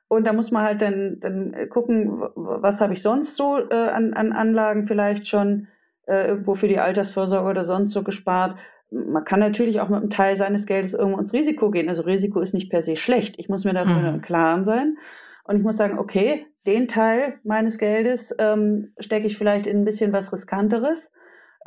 [0.09, 4.13] Und da muss man halt dann, dann gucken, was habe ich sonst so äh, an,
[4.13, 5.69] an Anlagen vielleicht schon
[6.07, 8.59] äh, irgendwo für die Altersvorsorge oder sonst so gespart.
[8.91, 11.89] Man kann natürlich auch mit einem Teil seines Geldes irgendwo ins Risiko gehen.
[11.89, 13.39] Also Risiko ist nicht per se schlecht.
[13.39, 14.17] Ich muss mir darüber mhm.
[14.17, 14.99] im Klaren sein.
[15.45, 19.85] Und ich muss sagen, okay, den Teil meines Geldes ähm, stecke ich vielleicht in ein
[19.85, 21.11] bisschen was Riskanteres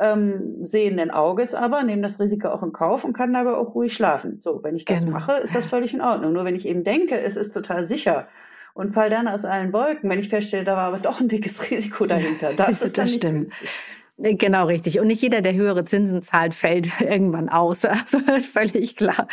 [0.00, 3.94] ähm, sehenden Auges aber, nehme das Risiko auch in Kauf und kann dabei auch ruhig
[3.94, 4.40] schlafen.
[4.42, 5.18] So, wenn ich das genau.
[5.18, 6.32] mache, ist das völlig in Ordnung.
[6.32, 8.28] Nur wenn ich eben denke, es ist total sicher
[8.74, 11.70] und fall dann aus allen Wolken, wenn ich feststelle, da war aber doch ein dickes
[11.70, 12.52] Risiko dahinter.
[12.56, 13.48] Das ist das stimmt.
[13.48, 13.70] Günstig.
[14.18, 14.98] Äh, genau richtig.
[14.98, 17.84] Und nicht jeder, der höhere Zinsen zahlt, fällt irgendwann aus.
[17.84, 19.28] Also völlig klar.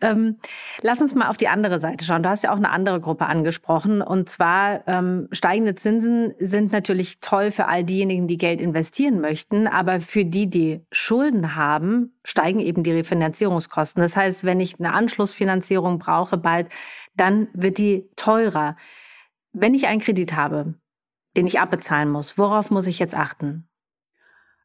[0.00, 0.38] Ähm,
[0.80, 2.22] lass uns mal auf die andere Seite schauen.
[2.22, 4.02] Du hast ja auch eine andere Gruppe angesprochen.
[4.02, 9.66] Und zwar ähm, steigende Zinsen sind natürlich toll für all diejenigen, die Geld investieren möchten.
[9.66, 14.02] Aber für die, die Schulden haben, steigen eben die Refinanzierungskosten.
[14.02, 16.68] Das heißt, wenn ich eine Anschlussfinanzierung brauche bald,
[17.14, 18.76] dann wird die teurer.
[19.52, 20.74] Wenn ich einen Kredit habe,
[21.36, 23.68] den ich abbezahlen muss, worauf muss ich jetzt achten?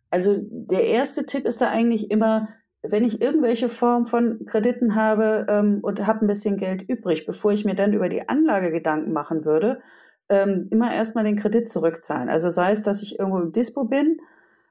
[0.09, 2.49] Also der erste Tipp ist da eigentlich immer,
[2.81, 7.51] wenn ich irgendwelche Form von Krediten habe ähm, und habe ein bisschen Geld übrig, bevor
[7.51, 9.81] ich mir dann über die Anlage Gedanken machen würde,
[10.29, 12.29] ähm, immer erstmal den Kredit zurückzahlen.
[12.29, 14.19] Also sei es, dass ich irgendwo im Dispo bin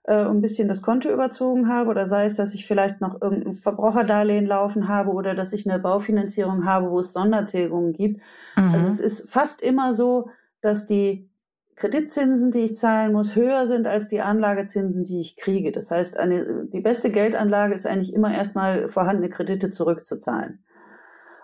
[0.05, 3.20] äh, und ein bisschen das Konto überzogen habe oder sei es, dass ich vielleicht noch
[3.20, 8.20] irgendein Verbraucherdarlehen laufen habe oder dass ich eine Baufinanzierung habe, wo es Sondertilgungen gibt.
[8.55, 8.75] Also mhm.
[8.75, 11.29] Also es ist fast immer so, dass die
[11.76, 15.72] Kreditzinsen, die ich zahlen muss, höher sind als die Anlagezinsen, die ich kriege.
[15.72, 20.64] Das heißt, eine, die beste Geldanlage ist eigentlich immer erstmal vorhandene Kredite zurückzuzahlen.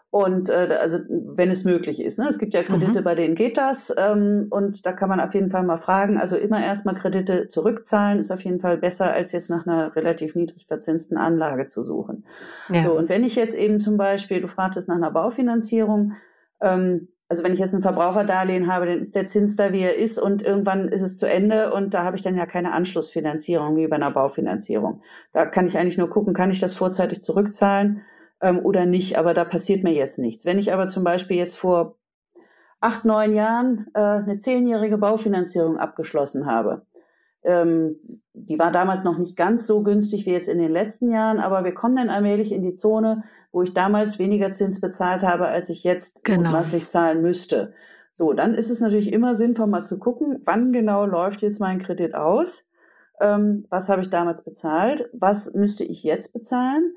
[0.08, 2.18] Und äh, also wenn es möglich ist.
[2.18, 2.26] Ne?
[2.28, 3.04] Es gibt ja Kredite, mhm.
[3.04, 3.94] bei denen geht das.
[3.96, 6.18] Ähm, und da kann man auf jeden Fall mal fragen.
[6.18, 10.34] Also immer erstmal Kredite zurückzahlen ist auf jeden Fall besser, als jetzt nach einer relativ
[10.34, 12.26] niedrig verzinsten Anlage zu suchen.
[12.68, 12.84] Ja.
[12.84, 16.12] So, und wenn ich jetzt eben zum Beispiel, du fragtest nach einer Baufinanzierung,
[16.60, 19.96] ähm, also wenn ich jetzt ein Verbraucherdarlehen habe, dann ist der Zins da, wie er
[19.96, 23.74] ist und irgendwann ist es zu Ende und da habe ich dann ja keine Anschlussfinanzierung
[23.78, 25.00] wie bei einer Baufinanzierung.
[25.32, 28.02] Da kann ich eigentlich nur gucken, kann ich das vorzeitig zurückzahlen
[28.42, 30.44] ähm, oder nicht, aber da passiert mir jetzt nichts.
[30.44, 31.96] Wenn ich aber zum Beispiel jetzt vor
[32.82, 36.84] acht, neun Jahren äh, eine zehnjährige Baufinanzierung abgeschlossen habe,
[37.44, 37.96] ähm,
[38.34, 41.64] die war damals noch nicht ganz so günstig wie jetzt in den letzten Jahren, aber
[41.64, 45.68] wir kommen dann allmählich in die Zone, wo ich damals weniger Zins bezahlt habe, als
[45.68, 46.42] ich jetzt genau.
[46.42, 47.72] mutmaßlich zahlen müsste.
[48.10, 51.78] So, dann ist es natürlich immer sinnvoll, mal zu gucken, wann genau läuft jetzt mein
[51.78, 52.64] Kredit aus?
[53.20, 55.08] Ähm, was habe ich damals bezahlt?
[55.12, 56.94] Was müsste ich jetzt bezahlen?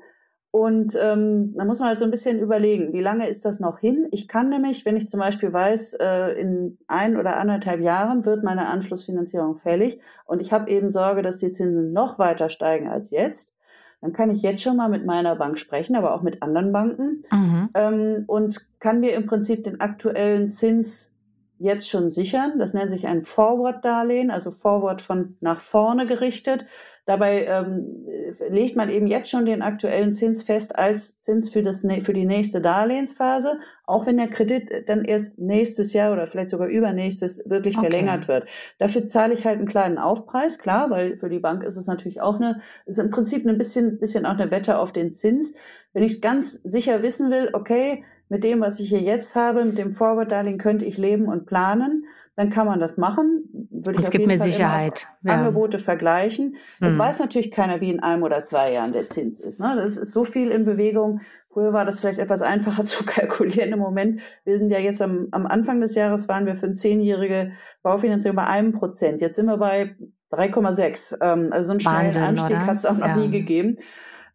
[0.56, 3.78] Und ähm, da muss man halt so ein bisschen überlegen, wie lange ist das noch
[3.78, 4.08] hin?
[4.10, 8.42] Ich kann nämlich, wenn ich zum Beispiel weiß, äh, in ein oder anderthalb Jahren wird
[8.42, 13.10] meine Anschlussfinanzierung fällig und ich habe eben Sorge, dass die Zinsen noch weiter steigen als
[13.10, 13.54] jetzt,
[14.00, 17.24] dann kann ich jetzt schon mal mit meiner Bank sprechen, aber auch mit anderen Banken
[17.30, 17.68] mhm.
[17.74, 21.14] ähm, und kann mir im Prinzip den aktuellen Zins
[21.58, 22.58] jetzt schon sichern.
[22.58, 26.64] Das nennt sich ein Forward-Darlehen, also Forward von nach vorne gerichtet.
[27.06, 28.04] Dabei ähm,
[28.50, 32.26] legt man eben jetzt schon den aktuellen Zins fest als Zins für, das, für die
[32.26, 37.78] nächste Darlehensphase, auch wenn der Kredit dann erst nächstes Jahr oder vielleicht sogar übernächstes wirklich
[37.78, 37.86] okay.
[37.86, 38.48] verlängert wird.
[38.78, 42.20] Dafür zahle ich halt einen kleinen Aufpreis, klar, weil für die Bank ist es natürlich
[42.20, 45.54] auch eine, ist im Prinzip ein bisschen, bisschen auch eine Wette auf den Zins.
[45.92, 49.78] Wenn ich ganz sicher wissen will, okay, mit dem, was ich hier jetzt habe, mit
[49.78, 53.48] dem Forward-Darlehen könnte ich leben und planen, dann kann man das machen.
[53.70, 55.08] Würde ich es gibt mir Fall Sicherheit.
[55.22, 55.34] Ja.
[55.34, 56.56] Angebote vergleichen.
[56.80, 56.98] Das mhm.
[56.98, 59.58] weiß natürlich keiner, wie in einem oder zwei Jahren der Zins ist.
[59.58, 59.74] Ne?
[59.76, 61.22] Das ist so viel in Bewegung.
[61.50, 63.72] Früher war das vielleicht etwas einfacher zu kalkulieren.
[63.72, 66.74] Im Moment, wir sind ja jetzt am, am Anfang des Jahres, waren wir für eine
[66.74, 69.22] zehnjährige Baufinanzierung bei einem Prozent.
[69.22, 69.96] Jetzt sind wir bei
[70.30, 71.16] 3,6.
[71.22, 73.16] Ähm, also so einen schnellen Wahnsinn, Anstieg hat es auch noch ja.
[73.16, 73.78] nie gegeben.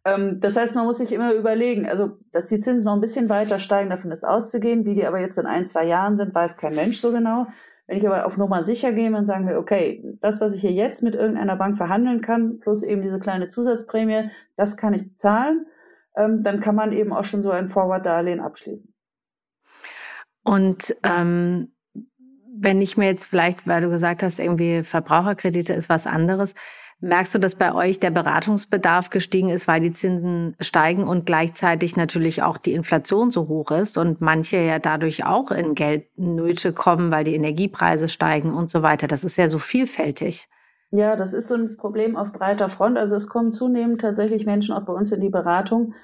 [0.04, 3.28] Ähm, das heißt, man muss sich immer überlegen, also dass die Zinsen noch ein bisschen
[3.28, 4.84] weiter steigen, davon ist auszugehen.
[4.84, 7.46] Wie die aber jetzt in ein, zwei Jahren sind, weiß kein Mensch so genau.
[7.92, 10.72] Wenn ich aber auf Nummer sicher gehe und sagen wir, okay, das, was ich hier
[10.72, 15.66] jetzt mit irgendeiner Bank verhandeln kann, plus eben diese kleine Zusatzprämie, das kann ich zahlen,
[16.16, 18.94] ähm, dann kann man eben auch schon so ein Forward-Darlehen abschließen.
[20.42, 21.74] Und ähm,
[22.56, 26.54] wenn ich mir jetzt vielleicht, weil du gesagt hast, irgendwie Verbraucherkredite ist was anderes,
[27.04, 31.96] Merkst du, dass bei euch der Beratungsbedarf gestiegen ist, weil die Zinsen steigen und gleichzeitig
[31.96, 37.10] natürlich auch die Inflation so hoch ist und manche ja dadurch auch in Geldnöte kommen,
[37.10, 39.08] weil die Energiepreise steigen und so weiter?
[39.08, 40.48] Das ist ja so vielfältig.
[40.92, 42.96] Ja, das ist so ein Problem auf breiter Front.
[42.96, 45.94] Also es kommen zunehmend tatsächlich Menschen auch bei uns in die Beratung,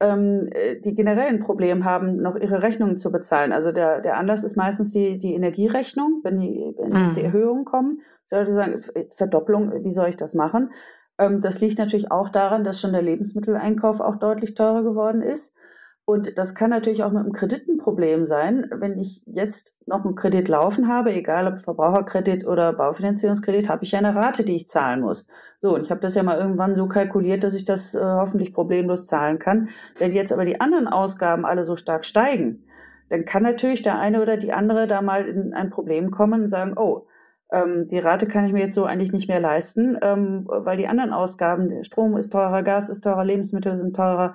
[0.00, 3.52] ähm, äh, die generell ein Problem haben, noch ihre Rechnungen zu bezahlen.
[3.52, 7.14] Also der, der Anlass ist meistens die, die Energierechnung, wenn, die, wenn mhm.
[7.14, 8.00] die Erhöhungen kommen.
[8.22, 8.80] Sollte sagen,
[9.16, 10.70] Verdopplung, wie soll ich das machen?
[11.18, 15.54] Ähm, das liegt natürlich auch daran, dass schon der Lebensmitteleinkauf auch deutlich teurer geworden ist.
[16.08, 20.04] Und das kann natürlich auch mit einem Kredit ein Problem sein, wenn ich jetzt noch
[20.04, 24.54] einen Kredit laufen habe, egal ob Verbraucherkredit oder Baufinanzierungskredit, habe ich ja eine Rate, die
[24.54, 25.26] ich zahlen muss.
[25.58, 28.54] So, und ich habe das ja mal irgendwann so kalkuliert, dass ich das äh, hoffentlich
[28.54, 29.68] problemlos zahlen kann.
[29.98, 32.62] Wenn jetzt aber die anderen Ausgaben alle so stark steigen,
[33.08, 36.48] dann kann natürlich der eine oder die andere da mal in ein Problem kommen und
[36.48, 37.08] sagen, oh,
[37.50, 40.86] ähm, die Rate kann ich mir jetzt so eigentlich nicht mehr leisten, ähm, weil die
[40.86, 44.34] anderen Ausgaben, Strom ist teurer, Gas ist teurer, Lebensmittel sind teurer,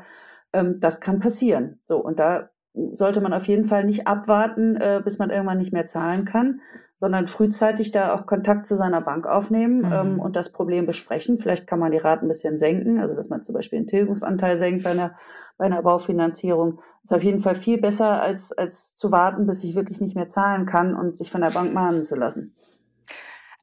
[0.54, 1.80] ähm, das kann passieren.
[1.88, 5.74] So, und da sollte man auf jeden Fall nicht abwarten, äh, bis man irgendwann nicht
[5.74, 6.62] mehr zahlen kann,
[6.94, 9.92] sondern frühzeitig da auch Kontakt zu seiner Bank aufnehmen mhm.
[9.92, 11.38] ähm, und das Problem besprechen.
[11.38, 14.58] Vielleicht kann man die Raten ein bisschen senken, also dass man zum Beispiel den Tilgungsanteil
[14.58, 15.16] senkt bei einer,
[15.58, 16.80] bei einer Baufinanzierung.
[17.04, 20.30] Ist auf jeden Fall viel besser, als, als zu warten, bis ich wirklich nicht mehr
[20.30, 22.56] zahlen kann und sich von der Bank mahnen zu lassen.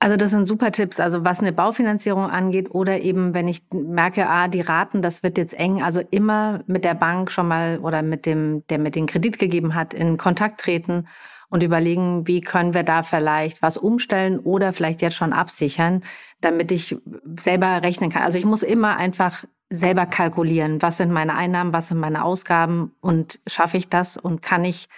[0.01, 4.29] Also das sind super Tipps, also was eine Baufinanzierung angeht oder eben, wenn ich merke,
[4.29, 8.03] ah, die Raten, das wird jetzt eng, also immer mit der Bank schon mal oder
[8.03, 11.09] mit dem, der mit den Kredit gegeben hat, in Kontakt treten
[11.49, 16.05] und überlegen, wie können wir da vielleicht was umstellen oder vielleicht jetzt schon absichern,
[16.41, 16.97] damit ich
[17.37, 18.23] selber rechnen kann.
[18.23, 22.93] Also ich muss immer einfach selber kalkulieren, was sind meine Einnahmen, was sind meine Ausgaben
[23.01, 24.89] und schaffe ich das und kann ich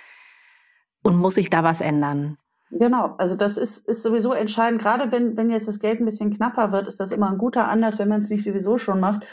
[1.03, 2.37] und muss ich da was ändern?
[2.73, 4.81] Genau, also das ist, ist sowieso entscheidend.
[4.81, 7.67] Gerade wenn, wenn jetzt das Geld ein bisschen knapper wird, ist das immer ein guter
[7.67, 9.25] Anlass, wenn man es nicht sowieso schon macht,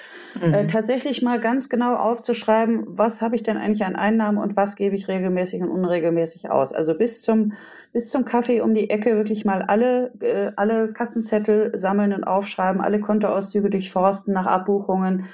[0.41, 0.54] mhm.
[0.54, 4.76] äh, tatsächlich mal ganz genau aufzuschreiben, was habe ich denn eigentlich an Einnahmen und was
[4.76, 6.73] gebe ich regelmäßig und unregelmäßig aus.
[6.73, 7.54] Also bis zum,
[7.93, 12.82] bis zum Kaffee um die Ecke wirklich mal alle, äh, alle Kassenzettel sammeln und aufschreiben,
[12.82, 15.26] alle Kontoauszüge durchforsten nach Abbuchungen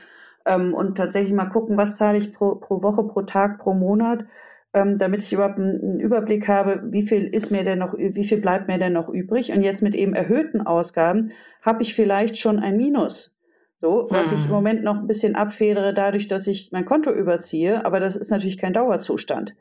[0.46, 4.26] ähm, und tatsächlich mal gucken, was zahle ich pro, pro Woche, pro Tag, pro Monat
[4.74, 8.42] ähm, damit ich überhaupt einen Überblick habe, wie viel ist mir denn noch, wie viel
[8.42, 9.52] bleibt mir denn noch übrig.
[9.52, 11.32] Und jetzt mit eben erhöhten Ausgaben
[11.62, 13.38] habe ich vielleicht schon ein Minus.
[13.78, 14.38] So, was hm.
[14.38, 14.56] ich im mhm.
[14.56, 18.58] Moment noch ein bisschen abfedere, dadurch, dass ich mein Konto überziehe, aber das ist natürlich
[18.58, 19.56] kein Dauerzustand.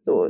[0.00, 0.28] So,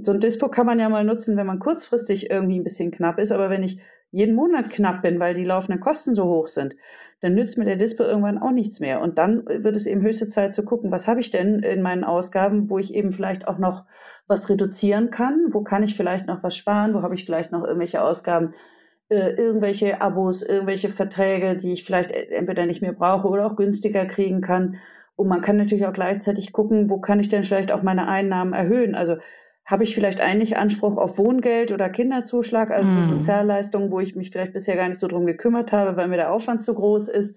[0.00, 3.18] so ein Dispo kann man ja mal nutzen, wenn man kurzfristig irgendwie ein bisschen knapp
[3.18, 3.80] ist, aber wenn ich
[4.12, 6.76] jeden Monat knapp bin, weil die laufenden Kosten so hoch sind,
[7.20, 9.00] dann nützt mir der Dispo irgendwann auch nichts mehr.
[9.00, 12.04] Und dann wird es eben höchste Zeit zu gucken, was habe ich denn in meinen
[12.04, 13.84] Ausgaben, wo ich eben vielleicht auch noch
[14.26, 17.64] was reduzieren kann, wo kann ich vielleicht noch was sparen, wo habe ich vielleicht noch
[17.64, 18.54] irgendwelche Ausgaben,
[19.08, 24.04] äh, irgendwelche Abos, irgendwelche Verträge, die ich vielleicht entweder nicht mehr brauche oder auch günstiger
[24.04, 24.76] kriegen kann.
[25.14, 28.52] Und man kann natürlich auch gleichzeitig gucken, wo kann ich denn vielleicht auch meine Einnahmen
[28.52, 28.94] erhöhen.
[28.94, 29.16] Also
[29.66, 33.10] habe ich vielleicht eigentlich Anspruch auf Wohngeld oder Kinderzuschlag, also mm.
[33.10, 36.32] Sozialleistungen, wo ich mich vielleicht bisher gar nicht so drum gekümmert habe, weil mir der
[36.32, 37.36] Aufwand zu groß ist.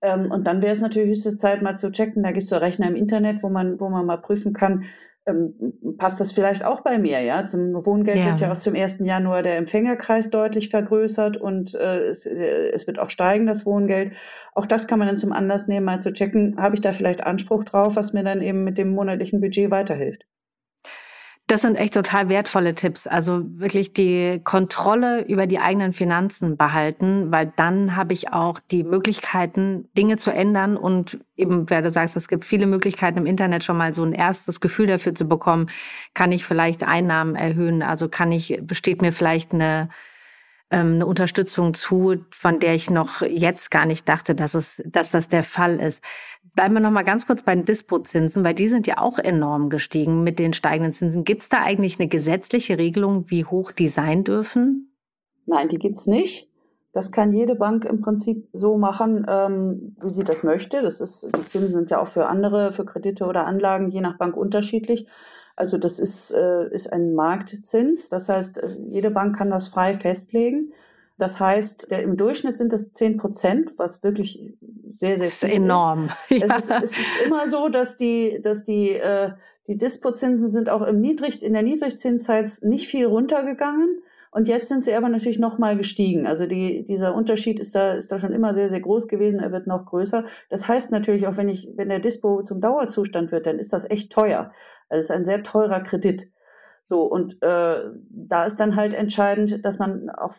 [0.00, 2.22] Ähm, und dann wäre es natürlich höchste Zeit, mal zu checken.
[2.22, 4.84] Da gibt es so Rechner im Internet, wo man, wo man mal prüfen kann,
[5.26, 5.54] ähm,
[5.96, 7.46] passt das vielleicht auch bei mir, ja?
[7.46, 8.26] Zum Wohngeld ja.
[8.26, 8.98] wird ja auch zum 1.
[9.00, 14.12] Januar der Empfängerkreis deutlich vergrößert und äh, es, äh, es wird auch steigen, das Wohngeld.
[14.54, 17.24] Auch das kann man dann zum Anlass nehmen, mal zu checken, habe ich da vielleicht
[17.24, 20.26] Anspruch drauf, was mir dann eben mit dem monatlichen Budget weiterhilft.
[21.46, 23.06] Das sind echt total wertvolle Tipps.
[23.06, 28.82] Also wirklich die Kontrolle über die eigenen Finanzen behalten, weil dann habe ich auch die
[28.82, 33.62] Möglichkeiten, Dinge zu ändern und eben, wer du sagst, es gibt viele Möglichkeiten im Internet
[33.62, 35.68] schon mal so ein erstes Gefühl dafür zu bekommen,
[36.14, 37.82] kann ich vielleicht Einnahmen erhöhen?
[37.82, 39.90] Also kann ich, besteht mir vielleicht eine
[40.74, 45.12] ähm, eine Unterstützung zu, von der ich noch jetzt gar nicht dachte, dass, es, dass
[45.12, 46.02] das der Fall ist.
[46.54, 49.70] Bleiben wir noch mal ganz kurz bei den Dispozinsen, weil die sind ja auch enorm
[49.70, 51.24] gestiegen mit den steigenden Zinsen.
[51.24, 54.92] Gibt es da eigentlich eine gesetzliche Regelung, wie hoch die sein dürfen?
[55.46, 56.48] Nein, die gibt's nicht.
[56.92, 60.82] Das kann jede Bank im Prinzip so machen, ähm, wie sie das möchte.
[60.82, 64.16] Das ist, die Zinsen sind ja auch für andere, für Kredite oder Anlagen je nach
[64.16, 65.06] Bank unterschiedlich.
[65.56, 68.08] Also das ist, äh, ist ein Marktzins.
[68.08, 70.72] Das heißt, äh, jede Bank kann das frei festlegen.
[71.16, 75.54] Das heißt, der, im Durchschnitt sind das 10 Prozent, was wirklich sehr, sehr viel ist.
[75.54, 76.10] Enorm.
[76.28, 76.42] Ist.
[76.48, 76.56] Ja.
[76.56, 79.30] Es, ist, es ist immer so, dass die, dass die, äh,
[79.68, 84.02] die Dispozinsen sind auch im Niedrig, in der Niedrigzinszeit nicht viel runtergegangen.
[84.32, 86.26] Und jetzt sind sie aber natürlich noch mal gestiegen.
[86.26, 89.38] Also die, dieser Unterschied ist da, ist da schon immer sehr, sehr groß gewesen.
[89.38, 90.24] Er wird noch größer.
[90.50, 93.88] Das heißt natürlich auch, wenn ich, wenn der Dispo zum Dauerzustand wird, dann ist das
[93.88, 94.50] echt teuer.
[94.88, 96.30] Also es ist ein sehr teurer Kredit.
[96.82, 100.34] So, und äh, da ist dann halt entscheidend, dass man auch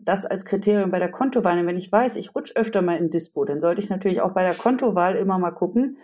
[0.00, 3.46] das als Kriterium bei der Kontowahl, wenn ich weiß, ich rutsche öfter mal in Dispo,
[3.46, 5.96] dann sollte ich natürlich auch bei der Kontowahl immer mal gucken,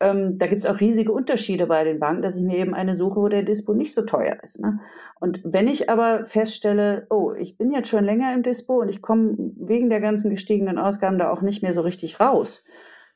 [0.00, 2.96] ähm, da gibt es auch riesige Unterschiede bei den Banken, dass ich mir eben eine
[2.96, 4.58] suche, wo der Dispo nicht so teuer ist.
[4.58, 4.80] Ne?
[5.20, 9.02] Und wenn ich aber feststelle, oh, ich bin jetzt schon länger im Dispo und ich
[9.02, 12.64] komme wegen der ganzen gestiegenen Ausgaben da auch nicht mehr so richtig raus,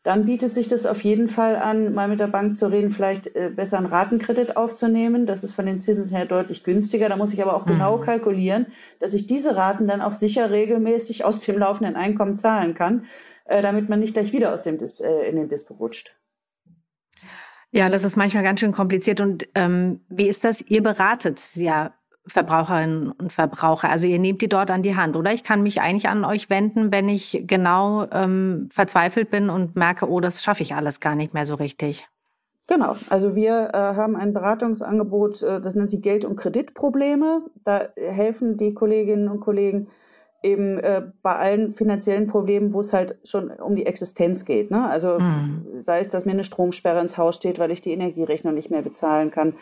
[0.05, 3.35] dann bietet sich das auf jeden Fall an, mal mit der Bank zu reden, vielleicht
[3.35, 5.25] äh, besser einen Ratenkredit aufzunehmen.
[5.25, 7.09] Das ist von den Zinsen her deutlich günstiger.
[7.09, 8.03] Da muss ich aber auch genau mhm.
[8.03, 8.67] kalkulieren,
[9.01, 13.07] dass ich diese Raten dann auch sicher regelmäßig aus dem laufenden Einkommen zahlen kann,
[13.47, 16.15] äh, damit man nicht gleich wieder aus dem Dis äh, in den Dispo rutscht.
[17.71, 19.23] Ja, das ist manchmal ganz schön kompliziert.
[19.23, 20.61] Und ähm, wie ist das?
[20.61, 21.95] Ihr beratet ja
[22.27, 23.91] Verbraucherinnen und Verbraucher.
[23.91, 25.33] Also ihr nehmt die dort an die Hand, oder?
[25.33, 30.09] Ich kann mich eigentlich an euch wenden, wenn ich genau ähm, verzweifelt bin und merke,
[30.09, 32.09] oh, das schaffe ich alles gar nicht mehr so richtig.
[32.67, 37.43] Genau, also wir äh, haben ein Beratungsangebot, äh, das nennt sich Geld- und Kreditprobleme.
[37.63, 39.89] Da helfen die Kolleginnen und Kollegen
[40.45, 44.71] eben äh, bei allen finanziellen Problemen, wo es halt schon um die Existenz geht.
[44.71, 44.89] Ne?
[44.89, 45.65] Also mhm.
[45.79, 48.83] sei es, dass mir eine Stromsperre ins Haus steht, weil ich die Energierechnung nicht mehr
[48.83, 49.55] bezahlen kann,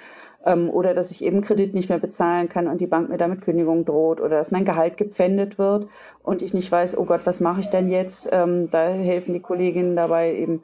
[0.44, 3.40] ähm, oder dass ich eben Kredit nicht mehr bezahlen kann und die Bank mir damit
[3.42, 5.88] Kündigung droht, oder dass mein Gehalt gepfändet wird
[6.22, 8.28] und ich nicht weiß, oh Gott, was mache ich denn jetzt?
[8.32, 10.62] Ähm, da helfen die Kolleginnen dabei eben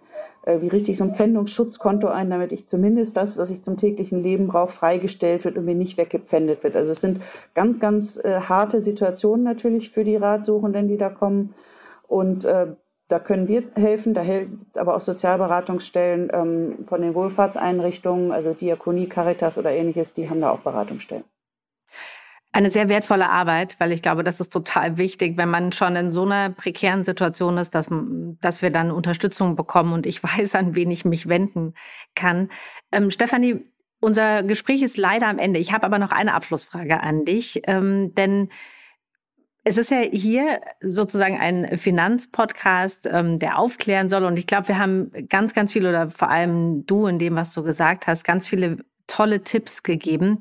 [0.49, 3.77] äh, wie richte ich so ein Pfändungsschutzkonto ein, damit ich zumindest das, was ich zum
[3.77, 6.75] täglichen Leben brauche, freigestellt wird und mir nicht weggepfändet wird.
[6.75, 7.21] Also es sind
[7.55, 11.55] ganz, ganz äh, harte Situationen natürlich für die Ratsuchenden, die da kommen.
[12.07, 12.69] Und äh,
[13.09, 18.55] da können wir helfen, da gibt es aber auch Sozialberatungsstellen ähm, von den Wohlfahrtseinrichtungen, also
[18.55, 21.25] Diakonie, Caritas oder ähnliches, die haben da auch Beratungsstellen
[22.53, 26.11] eine sehr wertvolle Arbeit, weil ich glaube, das ist total wichtig, wenn man schon in
[26.11, 27.89] so einer prekären Situation ist, dass,
[28.41, 31.75] dass wir dann Unterstützung bekommen und ich weiß, an wen ich mich wenden
[32.15, 32.49] kann.
[32.91, 33.65] Ähm, Stefanie,
[34.01, 35.61] unser Gespräch ist leider am Ende.
[35.61, 38.49] Ich habe aber noch eine Abschlussfrage an dich, ähm, denn
[39.69, 44.25] es ist ja hier sozusagen ein Finanzpodcast, ähm, der aufklären soll.
[44.25, 47.53] Und ich glaube, wir haben ganz, ganz viel oder vor allem du in dem, was
[47.53, 50.41] du gesagt hast, ganz viele tolle Tipps gegeben.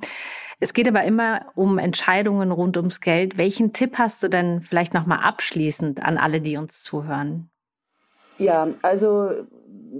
[0.59, 3.37] Es geht aber immer um Entscheidungen rund ums Geld.
[3.37, 7.49] Welchen Tipp hast du denn vielleicht nochmal abschließend an alle, die uns zuhören?
[8.37, 9.31] Ja, also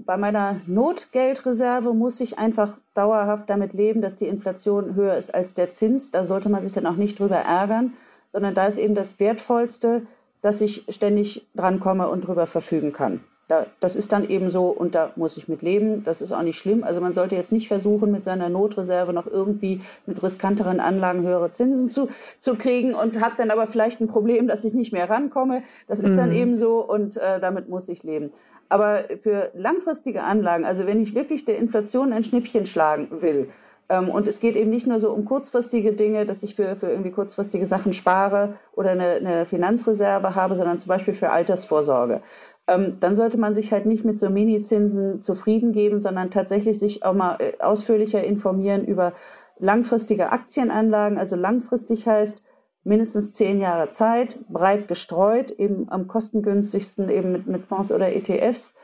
[0.06, 5.54] bei meiner Notgeldreserve muss ich einfach dauerhaft damit leben, dass die Inflation höher ist als
[5.54, 6.12] der Zins.
[6.12, 7.94] Da sollte man sich dann auch nicht drüber ärgern,
[8.38, 10.04] sondern da ist eben das Wertvollste,
[10.44, 13.22] dass ich ständig drankomme und drüber verfügen kann.
[13.48, 16.04] Da, das ist dann eben so und da muss ich mit leben.
[16.04, 16.84] Das ist auch nicht schlimm.
[16.84, 21.50] Also man sollte jetzt nicht versuchen, mit seiner Notreserve noch irgendwie mit riskanteren Anlagen höhere
[21.50, 25.10] Zinsen zu, zu kriegen und habe dann aber vielleicht ein Problem, dass ich nicht mehr
[25.10, 25.64] rankomme.
[25.88, 26.18] Das ist mhm.
[26.18, 28.32] dann eben so und äh, damit muss ich leben.
[28.70, 33.50] Aber für langfristige Anlagen, also wenn ich wirklich der Inflation ein Schnippchen schlagen will,
[33.90, 37.12] und es geht eben nicht nur so um kurzfristige Dinge, dass ich für, für irgendwie
[37.12, 42.22] kurzfristige Sachen spare oder eine, eine Finanzreserve habe, sondern zum Beispiel für Altersvorsorge.
[42.68, 47.06] Ähm, dann sollte man sich halt nicht mit so Mini-Zinsen zufrieden geben, sondern tatsächlich sich
[47.06, 49.14] auch mal äh, ausführlicher informieren über
[49.58, 51.18] langfristige Aktienanlagen.
[51.18, 52.44] Also langfristig heißt,
[52.84, 58.76] mindestens zehn Jahre Zeit, breit gestreut, eben am kostengünstigsten eben mit, mit Fonds oder ETFs.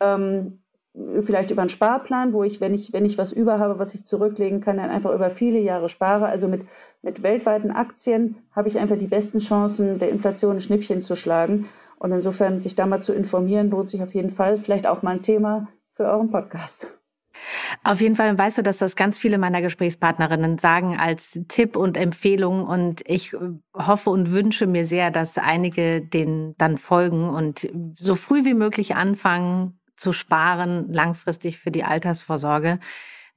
[0.00, 0.62] Ähm,
[1.20, 4.04] vielleicht über einen Sparplan, wo ich, wenn ich, wenn ich was über habe, was ich
[4.06, 6.26] zurücklegen kann, dann einfach über viele Jahre spare.
[6.26, 6.62] Also mit,
[7.02, 11.68] mit weltweiten Aktien habe ich einfach die besten Chancen, der Inflation ein Schnippchen zu schlagen.
[11.98, 14.56] Und insofern sich da mal zu informieren, lohnt sich auf jeden Fall.
[14.56, 16.94] Vielleicht auch mal ein Thema für euren Podcast.
[17.84, 21.96] Auf jeden Fall weißt du, dass das ganz viele meiner Gesprächspartnerinnen sagen als Tipp und
[21.96, 22.66] Empfehlung.
[22.66, 23.36] Und ich
[23.74, 28.96] hoffe und wünsche mir sehr, dass einige den dann folgen und so früh wie möglich
[28.96, 32.78] anfangen zu sparen, langfristig für die Altersvorsorge.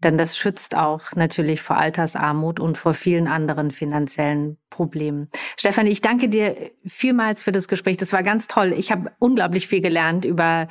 [0.03, 5.29] Denn das schützt auch natürlich vor Altersarmut und vor vielen anderen finanziellen Problemen.
[5.57, 6.55] Stefanie, ich danke dir
[6.85, 7.97] vielmals für das Gespräch.
[7.97, 8.73] Das war ganz toll.
[8.75, 10.67] Ich habe unglaublich viel gelernt über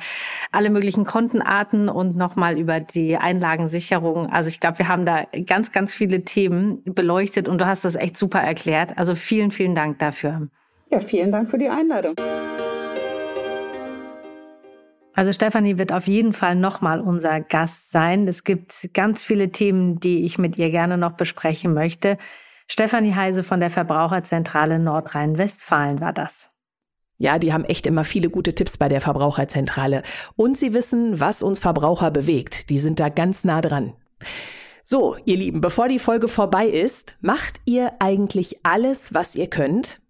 [0.51, 4.29] alle möglichen Kontenarten und nochmal über die Einlagensicherung.
[4.29, 7.95] Also ich glaube, wir haben da ganz, ganz viele Themen beleuchtet und du hast das
[7.95, 8.97] echt super erklärt.
[8.97, 10.49] Also vielen, vielen Dank dafür.
[10.89, 12.15] Ja, vielen Dank für die Einladung.
[15.13, 18.27] Also Stefanie wird auf jeden Fall nochmal unser Gast sein.
[18.27, 22.17] Es gibt ganz viele Themen, die ich mit ihr gerne noch besprechen möchte.
[22.67, 26.49] Stefanie Heise von der Verbraucherzentrale Nordrhein-Westfalen war das.
[27.17, 30.01] Ja, die haben echt immer viele gute Tipps bei der Verbraucherzentrale.
[30.37, 32.69] Und sie wissen, was uns Verbraucher bewegt.
[32.69, 33.93] Die sind da ganz nah dran.
[34.85, 40.01] So, ihr Lieben, bevor die Folge vorbei ist, macht ihr eigentlich alles, was ihr könnt?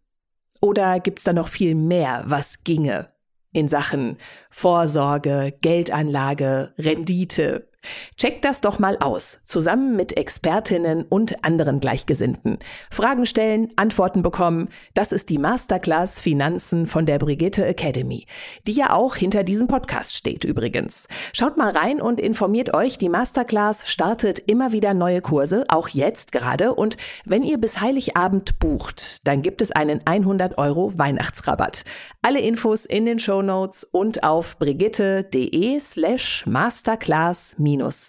[0.61, 3.10] Oder gibt's da noch viel mehr, was ginge?
[3.53, 4.17] In Sachen
[4.49, 7.70] Vorsorge, Geldanlage, Rendite.
[8.17, 12.59] Checkt das doch mal aus, zusammen mit Expertinnen und anderen Gleichgesinnten.
[12.89, 18.27] Fragen stellen, Antworten bekommen, das ist die Masterclass Finanzen von der Brigitte Academy,
[18.67, 21.07] die ja auch hinter diesem Podcast steht übrigens.
[21.33, 26.31] Schaut mal rein und informiert euch, die Masterclass startet immer wieder neue Kurse, auch jetzt
[26.31, 26.75] gerade.
[26.75, 31.83] Und wenn ihr bis Heiligabend bucht, dann gibt es einen 100 Euro Weihnachtsrabatt.
[32.21, 37.55] Alle Infos in den Show Notes und auf brigitte.de slash masterclass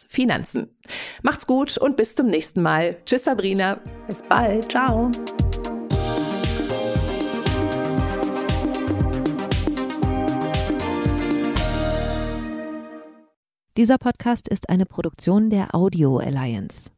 [0.08, 0.68] finanzen
[1.22, 2.96] Macht's gut und bis zum nächsten Mal.
[3.06, 3.80] Tschüss, Sabrina.
[4.06, 4.70] Bis bald.
[4.70, 5.10] Ciao.
[13.76, 16.90] Dieser Podcast ist eine Produktion der Audio Alliance.